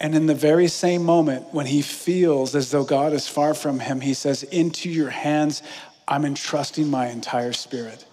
And 0.00 0.14
in 0.14 0.26
the 0.26 0.34
very 0.34 0.68
same 0.68 1.02
moment, 1.02 1.52
when 1.52 1.66
he 1.66 1.82
feels 1.82 2.54
as 2.54 2.70
though 2.70 2.84
God 2.84 3.12
is 3.12 3.28
far 3.28 3.54
from 3.54 3.80
him, 3.80 4.00
he 4.00 4.14
says, 4.14 4.44
Into 4.44 4.88
your 4.88 5.10
hands, 5.10 5.62
I'm 6.06 6.24
entrusting 6.24 6.88
my 6.88 7.08
entire 7.08 7.52
spirit. 7.52 8.04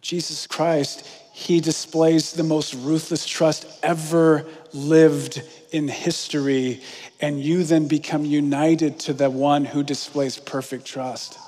Jesus 0.00 0.46
Christ, 0.46 1.06
he 1.32 1.60
displays 1.60 2.32
the 2.32 2.42
most 2.42 2.74
ruthless 2.74 3.26
trust 3.26 3.66
ever 3.82 4.46
lived 4.72 5.42
in 5.72 5.88
history, 5.88 6.80
and 7.20 7.40
you 7.40 7.64
then 7.64 7.86
become 7.86 8.24
united 8.24 8.98
to 9.00 9.12
the 9.12 9.30
one 9.30 9.64
who 9.64 9.82
displays 9.82 10.38
perfect 10.38 10.86
trust. 10.86 11.38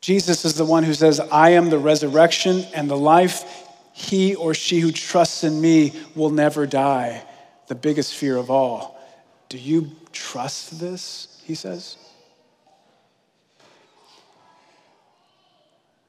Jesus 0.00 0.44
is 0.44 0.54
the 0.54 0.66
one 0.66 0.84
who 0.84 0.92
says, 0.92 1.18
I 1.18 1.50
am 1.50 1.70
the 1.70 1.78
resurrection 1.78 2.66
and 2.74 2.90
the 2.90 2.96
life. 2.96 3.63
He 3.96 4.34
or 4.34 4.54
she 4.54 4.80
who 4.80 4.90
trusts 4.90 5.44
in 5.44 5.60
me 5.60 5.92
will 6.16 6.30
never 6.30 6.66
die. 6.66 7.22
The 7.68 7.76
biggest 7.76 8.12
fear 8.12 8.36
of 8.36 8.50
all. 8.50 9.00
Do 9.48 9.56
you 9.56 9.92
trust 10.10 10.80
this? 10.80 11.40
He 11.44 11.54
says. 11.54 11.96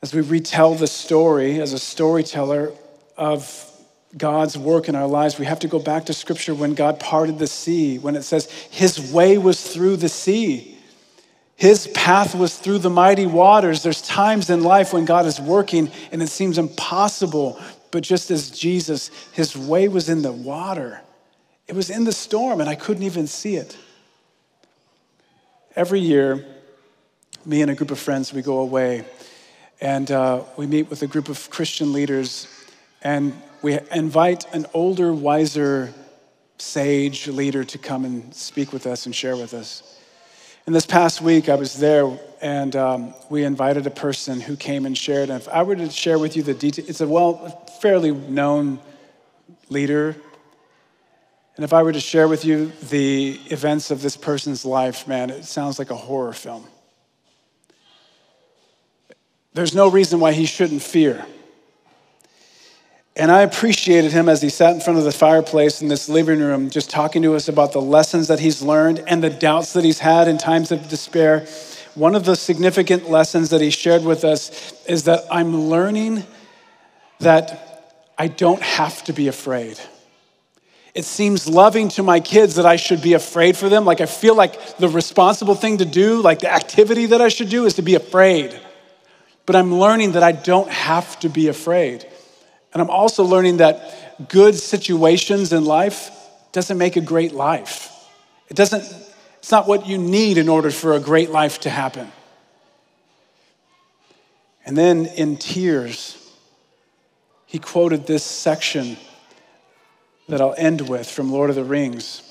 As 0.02 0.15
we 0.15 0.21
retell 0.21 0.74
the 0.74 0.88
story 0.88 1.62
as 1.62 1.74
a 1.74 1.80
storyteller 1.80 2.71
of 3.17 3.71
God's 4.17 4.58
work 4.58 4.89
in 4.89 4.95
our 4.95 5.08
lives, 5.08 5.38
we 5.38 5.45
have 5.45 5.60
to 5.60 5.67
go 5.67 5.78
back 5.78 6.06
to 6.06 6.13
scripture 6.13 6.56
when 6.56 6.74
God 6.74 7.00
parted 7.00 7.38
the 7.38 7.48
sea, 7.48 8.00
when 8.00 8.15
it 8.15 8.24
says 8.24 8.50
his 8.71 9.12
way 9.13 9.38
was 9.38 9.62
through 9.62 9.98
the 9.98 10.10
sea. 10.10 10.75
His 11.56 11.88
path 11.88 12.36
was 12.36 12.58
through 12.58 12.80
the 12.80 12.89
mighty 12.89 13.26
waters. 13.26 13.82
There's 13.82 14.02
times 14.02 14.50
in 14.50 14.62
life 14.63 14.91
when 14.91 15.06
God 15.06 15.26
is 15.26 15.39
working 15.39 15.89
and 16.12 16.22
it 16.22 16.28
seems 16.28 16.58
impossible, 16.58 17.60
but 17.91 18.04
just 18.04 18.30
as 18.30 18.52
Jesus, 18.52 19.10
his 19.32 19.56
way 19.56 19.88
was 19.88 20.10
in 20.10 20.22
the 20.22 20.34
water. 20.34 21.02
It 21.68 21.76
was 21.76 21.89
in 21.89 22.04
the 22.04 22.12
storm 22.12 22.60
and 22.60 22.70
I 22.70 22.76
couldn't 22.76 23.04
even 23.04 23.28
see 23.28 23.56
it. 23.56 23.78
Every 25.76 26.02
year, 26.02 26.46
me 27.46 27.62
and 27.62 27.72
a 27.72 27.76
group 27.76 27.91
of 27.91 28.00
friends, 28.00 28.34
we 28.34 28.41
go 28.41 28.60
away 28.60 29.06
and 29.80 30.10
uh, 30.12 30.44
we 30.58 30.68
meet 30.68 30.89
with 30.89 31.04
a 31.04 31.08
group 31.08 31.30
of 31.30 31.50
Christian 31.50 31.94
leaders 31.94 32.48
and 33.02 33.34
we 33.62 33.80
invite 33.91 34.46
an 34.54 34.65
older, 34.74 35.13
wiser, 35.13 35.94
sage 36.58 37.28
leader 37.28 37.63
to 37.63 37.78
come 37.78 38.04
and 38.04 38.34
speak 38.34 38.74
with 38.74 38.86
us 38.86 39.06
and 39.06 39.15
share 39.15 39.38
with 39.38 39.54
us. 39.54 39.95
And 40.65 40.73
this 40.73 40.86
past 40.88 41.21
week, 41.21 41.47
I 41.47 41.56
was 41.56 41.78
there 41.78 42.17
and 42.41 42.75
um, 42.75 43.13
we 43.30 43.43
invited 43.43 43.86
a 43.86 43.91
person 43.91 44.41
who 44.41 44.56
came 44.56 44.86
and 44.86 44.97
shared. 44.97 45.30
And 45.30 45.39
if 45.39 45.47
I 45.47 45.63
were 45.63 45.75
to 45.75 45.89
share 45.89 46.17
with 46.17 46.36
you 46.36 46.43
the 46.43 46.54
details, 46.56 46.89
it's 46.89 47.01
a 47.01 47.08
well, 47.08 47.65
fairly 47.82 48.12
known 48.12 48.80
leader. 49.69 50.15
And 51.56 51.63
if 51.63 51.71
I 51.71 51.84
were 51.84 51.93
to 51.93 51.99
share 51.99 52.28
with 52.28 52.45
you 52.45 52.71
the 52.89 53.39
events 53.47 53.91
of 53.91 54.01
this 54.01 54.17
person's 54.17 54.65
life, 54.65 55.08
man, 55.08 55.30
it 55.30 55.45
sounds 55.45 55.78
like 55.78 55.91
a 55.91 55.95
horror 55.95 56.34
film. 56.34 56.65
There's 59.54 59.73
no 59.73 59.88
reason 59.88 60.19
why 60.19 60.34
he 60.34 60.45
shouldn't 60.45 60.82
fear. 60.82 61.25
And 63.17 63.32
I 63.32 63.43
appreciated 63.43 64.12
him 64.12 64.28
as 64.28 64.41
he 64.41 64.49
sat 64.49 64.75
in 64.75 64.82
front 64.82 64.99
of 64.99 65.06
the 65.06 65.12
fireplace 65.12 65.82
in 65.82 65.88
this 65.88 66.10
living 66.10 66.39
room, 66.39 66.69
just 66.69 66.89
talking 66.89 67.21
to 67.21 67.34
us 67.36 67.47
about 67.47 67.71
the 67.71 67.82
lessons 67.82 68.28
that 68.28 68.41
he's 68.41 68.62
learned 68.62 69.04
and 69.08 69.23
the 69.23 69.30
doubts 69.30 69.71
that 69.73 69.86
he's 69.86 69.99
had 69.99 70.28
in 70.28 70.38
times 70.38 70.71
of 70.71 70.89
despair. 70.89 71.47
One 71.93 72.13
of 72.13 72.25
the 72.25 72.36
significant 72.36 73.10
lessons 73.10 73.51
that 73.51 73.62
he 73.62 73.69
shared 73.69 74.04
with 74.04 74.25
us 74.25 74.73
is 74.86 75.06
that 75.06 75.23
I'm 75.32 75.69
learning 75.69 76.25
that 77.19 77.93
I 78.17 78.28
don't 78.28 78.62
have 78.62 79.01
to 79.06 79.13
be 79.13 79.30
afraid. 79.30 79.80
It 80.93 81.06
seems 81.06 81.47
loving 81.47 81.88
to 81.89 82.04
my 82.04 82.19
kids 82.19 82.56
that 82.56 82.65
I 82.65 82.75
should 82.75 83.01
be 83.01 83.13
afraid 83.13 83.56
for 83.56 83.69
them. 83.69 83.86
Like 83.86 84.01
I 84.01 84.08
feel 84.08 84.36
like 84.36 84.78
the 84.78 84.89
responsible 84.89 85.56
thing 85.56 85.78
to 85.78 85.86
do, 85.86 86.21
like 86.21 86.39
the 86.39 86.51
activity 86.51 87.06
that 87.08 87.21
I 87.21 87.30
should 87.30 87.49
do, 87.49 87.65
is 87.65 87.75
to 87.75 87.82
be 87.82 87.95
afraid. 87.95 88.60
But 89.45 89.56
I'm 89.56 89.75
learning 89.75 90.13
that 90.13 90.23
I 90.23 90.34
don't 90.34 90.69
have 90.69 91.17
to 91.21 91.30
be 91.30 91.47
afraid. 91.47 92.06
And 92.76 92.82
I'm 92.82 92.90
also 92.90 93.24
learning 93.24 93.58
that 93.58 94.28
good 94.28 94.54
situations 94.54 95.54
in 95.54 95.64
life 95.64 96.12
doesn't 96.52 96.78
make 96.78 96.98
a 96.98 97.02
great 97.02 97.32
life. 97.32 97.90
It 98.50 98.58
doesn't, 98.58 98.84
it's 99.38 99.50
not 99.50 99.66
what 99.66 99.88
you 99.88 99.98
need 99.98 100.38
in 100.38 100.50
order 100.50 100.70
for 100.70 100.92
a 100.92 101.00
great 101.00 101.30
life 101.30 101.62
to 101.62 101.70
happen. 101.70 102.12
And 104.66 104.78
then 104.78 105.06
in 105.06 105.38
tears, 105.38 106.18
he 107.46 107.60
quoted 107.60 108.08
this 108.08 108.26
section 108.26 108.98
that 110.28 110.42
I'll 110.42 110.56
end 110.58 110.90
with 110.90 111.10
from 111.10 111.32
Lord 111.32 111.50
of 111.50 111.56
the 111.56 111.64
Rings. 111.64 112.24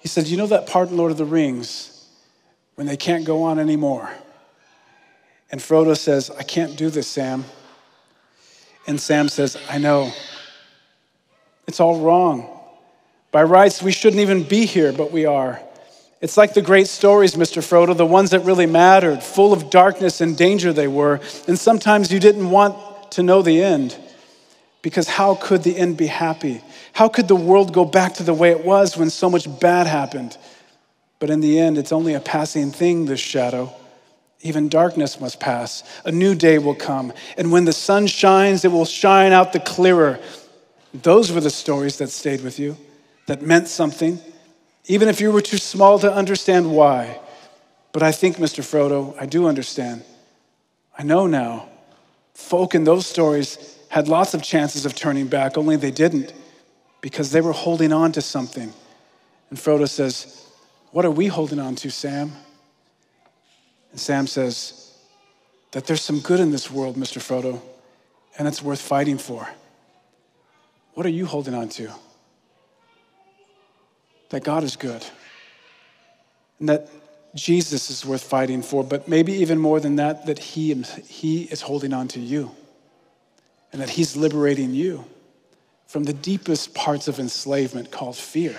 He 0.00 0.08
said, 0.08 0.26
You 0.26 0.36
know 0.36 0.48
that 0.48 0.66
part 0.66 0.90
in 0.90 0.98
Lord 0.98 1.12
of 1.12 1.16
the 1.16 1.24
Rings 1.24 2.06
when 2.74 2.86
they 2.86 2.98
can't 2.98 3.24
go 3.24 3.44
on 3.44 3.58
anymore? 3.58 4.10
And 5.50 5.62
Frodo 5.62 5.96
says, 5.96 6.30
I 6.30 6.42
can't 6.42 6.76
do 6.76 6.90
this, 6.90 7.06
Sam. 7.06 7.46
And 8.86 9.00
Sam 9.00 9.28
says, 9.28 9.56
I 9.70 9.78
know. 9.78 10.12
It's 11.66 11.80
all 11.80 12.00
wrong. 12.00 12.48
By 13.30 13.44
rights, 13.44 13.82
we 13.82 13.92
shouldn't 13.92 14.20
even 14.20 14.42
be 14.42 14.66
here, 14.66 14.92
but 14.92 15.10
we 15.10 15.24
are. 15.24 15.60
It's 16.20 16.36
like 16.36 16.54
the 16.54 16.62
great 16.62 16.86
stories, 16.86 17.34
Mr. 17.34 17.62
Frodo, 17.62 17.96
the 17.96 18.06
ones 18.06 18.30
that 18.30 18.40
really 18.40 18.66
mattered, 18.66 19.22
full 19.22 19.52
of 19.52 19.70
darkness 19.70 20.20
and 20.20 20.36
danger 20.36 20.72
they 20.72 20.86
were. 20.86 21.20
And 21.48 21.58
sometimes 21.58 22.12
you 22.12 22.20
didn't 22.20 22.50
want 22.50 23.12
to 23.12 23.22
know 23.22 23.42
the 23.42 23.62
end. 23.62 23.96
Because 24.82 25.08
how 25.08 25.36
could 25.36 25.62
the 25.62 25.76
end 25.76 25.96
be 25.96 26.06
happy? 26.06 26.62
How 26.92 27.08
could 27.08 27.28
the 27.28 27.36
world 27.36 27.72
go 27.72 27.84
back 27.84 28.14
to 28.14 28.22
the 28.22 28.34
way 28.34 28.50
it 28.50 28.64
was 28.64 28.96
when 28.96 29.10
so 29.10 29.30
much 29.30 29.48
bad 29.60 29.86
happened? 29.86 30.36
But 31.18 31.30
in 31.30 31.40
the 31.40 31.58
end, 31.58 31.78
it's 31.78 31.92
only 31.92 32.14
a 32.14 32.20
passing 32.20 32.72
thing, 32.72 33.06
this 33.06 33.20
shadow. 33.20 33.72
Even 34.42 34.68
darkness 34.68 35.20
must 35.20 35.40
pass. 35.40 35.84
A 36.04 36.12
new 36.12 36.34
day 36.34 36.58
will 36.58 36.74
come. 36.74 37.12
And 37.36 37.52
when 37.52 37.64
the 37.64 37.72
sun 37.72 38.06
shines, 38.08 38.64
it 38.64 38.72
will 38.72 38.84
shine 38.84 39.32
out 39.32 39.52
the 39.52 39.60
clearer. 39.60 40.18
Those 40.92 41.32
were 41.32 41.40
the 41.40 41.50
stories 41.50 41.98
that 41.98 42.10
stayed 42.10 42.42
with 42.42 42.58
you, 42.58 42.76
that 43.26 43.40
meant 43.40 43.68
something, 43.68 44.18
even 44.86 45.08
if 45.08 45.20
you 45.20 45.30
were 45.30 45.40
too 45.40 45.58
small 45.58 45.98
to 46.00 46.12
understand 46.12 46.70
why. 46.70 47.20
But 47.92 48.02
I 48.02 48.10
think, 48.10 48.36
Mr. 48.36 48.62
Frodo, 48.62 49.14
I 49.18 49.26
do 49.26 49.46
understand. 49.46 50.02
I 50.98 51.04
know 51.04 51.26
now. 51.26 51.68
Folk 52.34 52.74
in 52.74 52.84
those 52.84 53.06
stories 53.06 53.78
had 53.88 54.08
lots 54.08 54.34
of 54.34 54.42
chances 54.42 54.84
of 54.84 54.94
turning 54.94 55.28
back, 55.28 55.56
only 55.56 55.76
they 55.76 55.90
didn't 55.90 56.32
because 57.00 57.30
they 57.32 57.40
were 57.40 57.52
holding 57.52 57.92
on 57.92 58.12
to 58.12 58.22
something. 58.22 58.72
And 59.50 59.58
Frodo 59.58 59.88
says, 59.88 60.46
What 60.92 61.04
are 61.04 61.10
we 61.10 61.26
holding 61.26 61.58
on 61.58 61.76
to, 61.76 61.90
Sam? 61.90 62.32
And 63.92 64.00
Sam 64.00 64.26
says 64.26 64.92
that 65.70 65.86
there's 65.86 66.02
some 66.02 66.20
good 66.20 66.40
in 66.40 66.50
this 66.50 66.70
world, 66.70 66.96
Mr. 66.96 67.18
Frodo, 67.18 67.60
and 68.38 68.48
it's 68.48 68.62
worth 68.62 68.80
fighting 68.80 69.18
for. 69.18 69.48
What 70.94 71.06
are 71.06 71.10
you 71.10 71.26
holding 71.26 71.54
on 71.54 71.68
to? 71.70 71.90
That 74.30 74.44
God 74.44 74.64
is 74.64 74.76
good. 74.76 75.04
And 76.58 76.68
that 76.68 76.88
Jesus 77.34 77.88
is 77.90 78.04
worth 78.04 78.22
fighting 78.22 78.62
for, 78.62 78.82
but 78.84 79.08
maybe 79.08 79.32
even 79.34 79.58
more 79.58 79.80
than 79.80 79.96
that, 79.96 80.26
that 80.26 80.38
he, 80.38 80.74
he 81.06 81.44
is 81.44 81.62
holding 81.62 81.92
on 81.92 82.08
to 82.08 82.20
you 82.20 82.50
and 83.72 83.80
that 83.80 83.90
He's 83.90 84.16
liberating 84.16 84.74
you 84.74 85.04
from 85.86 86.04
the 86.04 86.12
deepest 86.12 86.74
parts 86.74 87.08
of 87.08 87.18
enslavement 87.18 87.90
called 87.90 88.16
fear. 88.16 88.56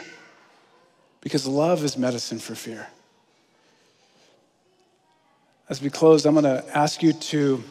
Because 1.22 1.48
love 1.48 1.84
is 1.84 1.98
medicine 1.98 2.40
for 2.40 2.56
fear. 2.56 2.88
As 5.70 5.82
we 5.82 5.90
close, 5.90 6.26
I'm 6.26 6.34
going 6.34 6.44
to 6.44 6.78
ask 6.78 7.02
you 7.02 7.14
to 7.14 7.64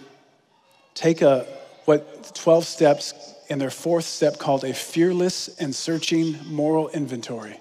take 0.94 1.20
a 1.20 1.46
what 1.84 2.34
12 2.34 2.64
steps 2.64 3.34
in 3.48 3.58
their 3.58 3.70
fourth 3.70 4.06
step 4.06 4.38
called 4.38 4.64
a 4.64 4.72
fearless 4.72 5.48
and 5.58 5.74
searching 5.74 6.38
moral 6.46 6.88
inventory. 6.88 7.60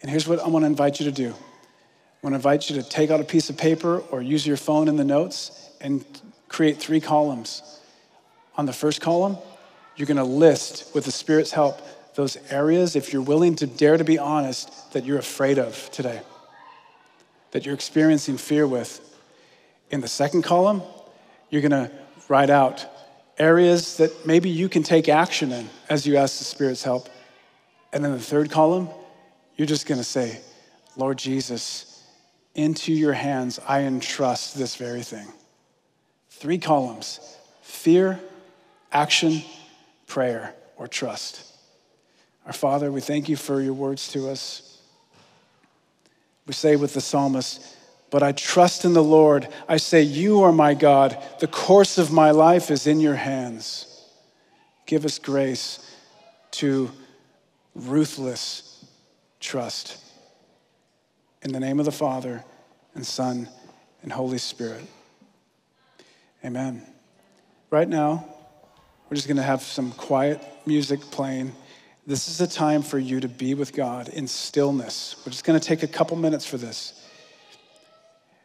And 0.00 0.10
here's 0.10 0.26
what 0.26 0.38
I 0.38 0.48
want 0.48 0.62
to 0.62 0.66
invite 0.66 0.98
you 0.98 1.06
to 1.06 1.12
do. 1.12 1.28
I 1.28 2.18
want 2.22 2.32
to 2.32 2.36
invite 2.36 2.70
you 2.70 2.80
to 2.80 2.88
take 2.88 3.10
out 3.10 3.20
a 3.20 3.24
piece 3.24 3.50
of 3.50 3.58
paper 3.58 3.98
or 4.10 4.22
use 4.22 4.46
your 4.46 4.56
phone 4.56 4.88
in 4.88 4.96
the 4.96 5.04
notes 5.04 5.70
and 5.80 6.04
create 6.48 6.78
three 6.78 7.00
columns. 7.00 7.80
On 8.56 8.64
the 8.64 8.72
first 8.72 9.02
column, 9.02 9.36
you're 9.96 10.06
going 10.06 10.16
to 10.16 10.24
list, 10.24 10.94
with 10.94 11.04
the 11.04 11.12
Spirit's 11.12 11.50
help, 11.50 11.80
those 12.14 12.38
areas, 12.50 12.96
if 12.96 13.12
you're 13.12 13.20
willing 13.20 13.56
to 13.56 13.66
dare 13.66 13.98
to 13.98 14.04
be 14.04 14.18
honest, 14.18 14.92
that 14.94 15.04
you're 15.04 15.18
afraid 15.18 15.58
of 15.58 15.90
today, 15.90 16.22
that 17.50 17.66
you're 17.66 17.74
experiencing 17.74 18.38
fear 18.38 18.66
with. 18.66 19.13
In 19.90 20.00
the 20.00 20.08
second 20.08 20.42
column, 20.42 20.82
you're 21.50 21.62
going 21.62 21.70
to 21.70 21.90
write 22.28 22.50
out 22.50 22.86
areas 23.38 23.96
that 23.98 24.26
maybe 24.26 24.48
you 24.48 24.68
can 24.68 24.82
take 24.82 25.08
action 25.08 25.52
in 25.52 25.68
as 25.88 26.06
you 26.06 26.16
ask 26.16 26.38
the 26.38 26.44
Spirit's 26.44 26.82
help. 26.82 27.08
And 27.92 28.04
in 28.04 28.12
the 28.12 28.20
third 28.20 28.50
column, 28.50 28.88
you're 29.56 29.66
just 29.66 29.86
going 29.86 29.98
to 29.98 30.04
say, 30.04 30.40
Lord 30.96 31.18
Jesus, 31.18 32.02
into 32.54 32.92
your 32.92 33.12
hands 33.12 33.58
I 33.66 33.82
entrust 33.82 34.56
this 34.56 34.76
very 34.76 35.02
thing. 35.02 35.26
Three 36.30 36.58
columns 36.58 37.20
fear, 37.62 38.20
action, 38.92 39.42
prayer, 40.06 40.54
or 40.76 40.86
trust. 40.86 41.52
Our 42.46 42.52
Father, 42.52 42.92
we 42.92 43.00
thank 43.00 43.28
you 43.28 43.36
for 43.36 43.60
your 43.60 43.72
words 43.72 44.08
to 44.12 44.28
us. 44.28 44.80
We 46.46 46.52
say 46.52 46.76
with 46.76 46.94
the 46.94 47.00
psalmist, 47.00 47.76
but 48.14 48.22
I 48.22 48.30
trust 48.30 48.84
in 48.84 48.92
the 48.92 49.02
Lord. 49.02 49.48
I 49.66 49.76
say, 49.76 50.02
You 50.02 50.42
are 50.42 50.52
my 50.52 50.74
God. 50.74 51.20
The 51.40 51.48
course 51.48 51.98
of 51.98 52.12
my 52.12 52.30
life 52.30 52.70
is 52.70 52.86
in 52.86 53.00
your 53.00 53.16
hands. 53.16 53.88
Give 54.86 55.04
us 55.04 55.18
grace 55.18 55.80
to 56.52 56.92
ruthless 57.74 58.86
trust. 59.40 59.98
In 61.42 61.52
the 61.52 61.58
name 61.58 61.80
of 61.80 61.86
the 61.86 61.90
Father, 61.90 62.44
and 62.94 63.04
Son, 63.04 63.48
and 64.04 64.12
Holy 64.12 64.38
Spirit. 64.38 64.84
Amen. 66.44 66.86
Right 67.70 67.88
now, 67.88 68.24
we're 69.10 69.16
just 69.16 69.26
going 69.26 69.38
to 69.38 69.42
have 69.42 69.60
some 69.60 69.90
quiet 69.90 70.40
music 70.66 71.00
playing. 71.00 71.50
This 72.06 72.28
is 72.28 72.40
a 72.40 72.46
time 72.46 72.82
for 72.82 73.00
you 73.00 73.18
to 73.18 73.28
be 73.28 73.54
with 73.54 73.72
God 73.72 74.08
in 74.08 74.28
stillness. 74.28 75.16
We're 75.26 75.32
just 75.32 75.44
going 75.44 75.58
to 75.58 75.66
take 75.66 75.82
a 75.82 75.88
couple 75.88 76.16
minutes 76.16 76.46
for 76.46 76.58
this. 76.58 77.00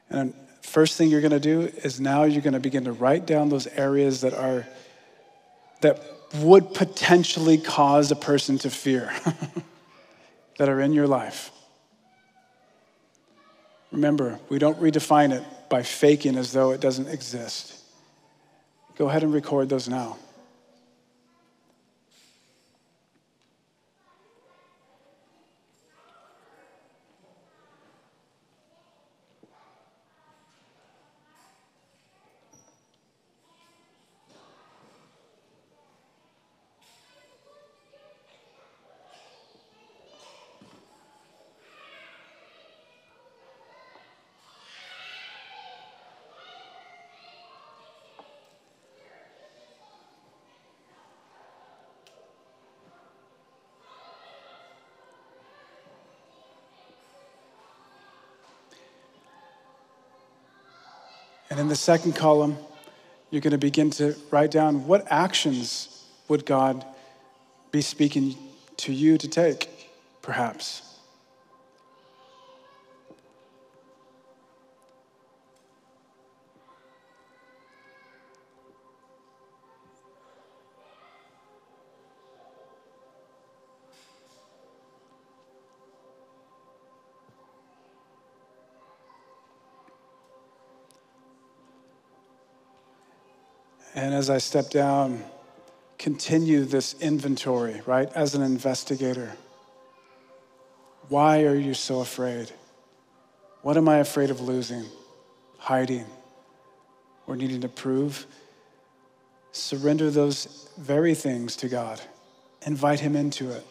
And 0.09 0.33
first 0.61 0.97
thing 0.97 1.09
you're 1.09 1.21
going 1.21 1.31
to 1.31 1.39
do 1.39 1.61
is 1.61 1.99
now 1.99 2.23
you're 2.23 2.41
going 2.41 2.53
to 2.53 2.59
begin 2.59 2.85
to 2.85 2.91
write 2.91 3.25
down 3.25 3.49
those 3.49 3.67
areas 3.67 4.21
that 4.21 4.33
are 4.33 4.65
that 5.81 6.03
would 6.35 6.73
potentially 6.73 7.57
cause 7.57 8.11
a 8.11 8.15
person 8.15 8.57
to 8.59 8.69
fear 8.69 9.11
that 10.57 10.69
are 10.69 10.81
in 10.81 10.93
your 10.93 11.07
life. 11.07 11.51
Remember, 13.91 14.39
we 14.49 14.59
don't 14.59 14.79
redefine 14.79 15.31
it 15.31 15.43
by 15.69 15.81
faking 15.81 16.35
as 16.35 16.51
though 16.51 16.71
it 16.71 16.81
doesn't 16.81 17.07
exist. 17.07 17.75
Go 18.97 19.09
ahead 19.09 19.23
and 19.23 19.33
record 19.33 19.69
those 19.69 19.89
now. 19.89 20.17
The 61.69 61.75
second 61.75 62.15
column, 62.15 62.57
you're 63.29 63.41
going 63.41 63.51
to 63.51 63.57
begin 63.57 63.89
to 63.91 64.15
write 64.31 64.51
down 64.51 64.87
what 64.87 65.05
actions 65.09 66.05
would 66.27 66.45
God 66.45 66.85
be 67.71 67.81
speaking 67.81 68.35
to 68.77 68.93
you 68.93 69.17
to 69.17 69.27
take, 69.27 69.89
perhaps. 70.21 70.88
And 93.99 94.13
as 94.13 94.29
I 94.29 94.37
step 94.37 94.69
down, 94.69 95.25
continue 95.97 96.63
this 96.63 96.95
inventory, 97.01 97.81
right, 97.85 98.09
as 98.15 98.33
an 98.33 98.41
investigator. 98.41 99.33
Why 101.09 101.43
are 101.43 101.55
you 101.55 101.73
so 101.73 101.99
afraid? 101.99 102.49
What 103.61 103.75
am 103.75 103.89
I 103.89 103.97
afraid 103.97 104.29
of 104.29 104.39
losing, 104.39 104.85
hiding, 105.57 106.05
or 107.27 107.35
needing 107.35 107.59
to 107.59 107.67
prove? 107.67 108.25
Surrender 109.51 110.09
those 110.09 110.69
very 110.77 111.13
things 111.13 111.57
to 111.57 111.67
God. 111.67 111.99
Invite 112.65 113.01
Him 113.01 113.17
into 113.17 113.51
it. 113.51 113.67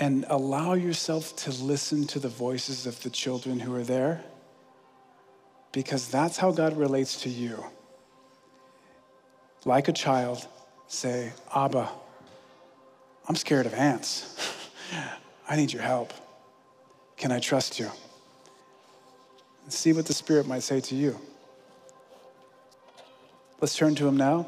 And 0.00 0.26
allow 0.28 0.72
yourself 0.72 1.36
to 1.44 1.52
listen 1.52 2.08
to 2.08 2.18
the 2.18 2.28
voices 2.28 2.88
of 2.88 3.00
the 3.04 3.10
children 3.10 3.60
who 3.60 3.72
are 3.76 3.84
there, 3.84 4.24
because 5.70 6.08
that's 6.08 6.38
how 6.38 6.50
God 6.50 6.76
relates 6.76 7.22
to 7.22 7.28
you 7.28 7.64
like 9.64 9.88
a 9.88 9.92
child, 9.92 10.46
say, 10.88 11.32
Abba, 11.54 11.88
I'm 13.28 13.36
scared 13.36 13.66
of 13.66 13.74
ants. 13.74 14.60
I 15.48 15.56
need 15.56 15.72
your 15.72 15.82
help. 15.82 16.12
Can 17.16 17.32
I 17.32 17.38
trust 17.38 17.78
you? 17.78 17.90
And 19.64 19.72
see 19.72 19.92
what 19.92 20.06
the 20.06 20.14
Spirit 20.14 20.46
might 20.46 20.62
say 20.62 20.80
to 20.80 20.94
you. 20.94 21.18
Let's 23.60 23.76
turn 23.76 23.94
to 23.96 24.06
Him 24.06 24.16
now. 24.16 24.46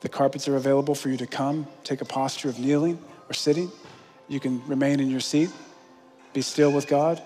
The 0.00 0.08
carpets 0.08 0.46
are 0.46 0.56
available 0.56 0.94
for 0.94 1.08
you 1.08 1.16
to 1.16 1.26
come, 1.26 1.66
take 1.84 2.00
a 2.00 2.04
posture 2.04 2.48
of 2.48 2.58
kneeling 2.58 3.02
or 3.28 3.32
sitting. 3.32 3.72
You 4.28 4.40
can 4.40 4.64
remain 4.66 5.00
in 5.00 5.10
your 5.10 5.20
seat, 5.20 5.50
be 6.32 6.42
still 6.42 6.70
with 6.70 6.86
God. 6.86 7.22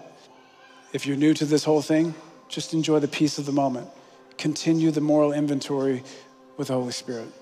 If 0.92 1.06
you're 1.06 1.16
new 1.16 1.34
to 1.34 1.44
this 1.44 1.64
whole 1.64 1.82
thing, 1.82 2.14
just 2.48 2.72
enjoy 2.74 3.00
the 3.00 3.08
peace 3.08 3.38
of 3.38 3.46
the 3.46 3.52
moment. 3.52 3.88
Continue 4.38 4.90
the 4.90 5.00
moral 5.00 5.32
inventory 5.32 6.02
with 6.62 6.68
the 6.68 6.74
Holy 6.74 6.92
Spirit. 6.92 7.41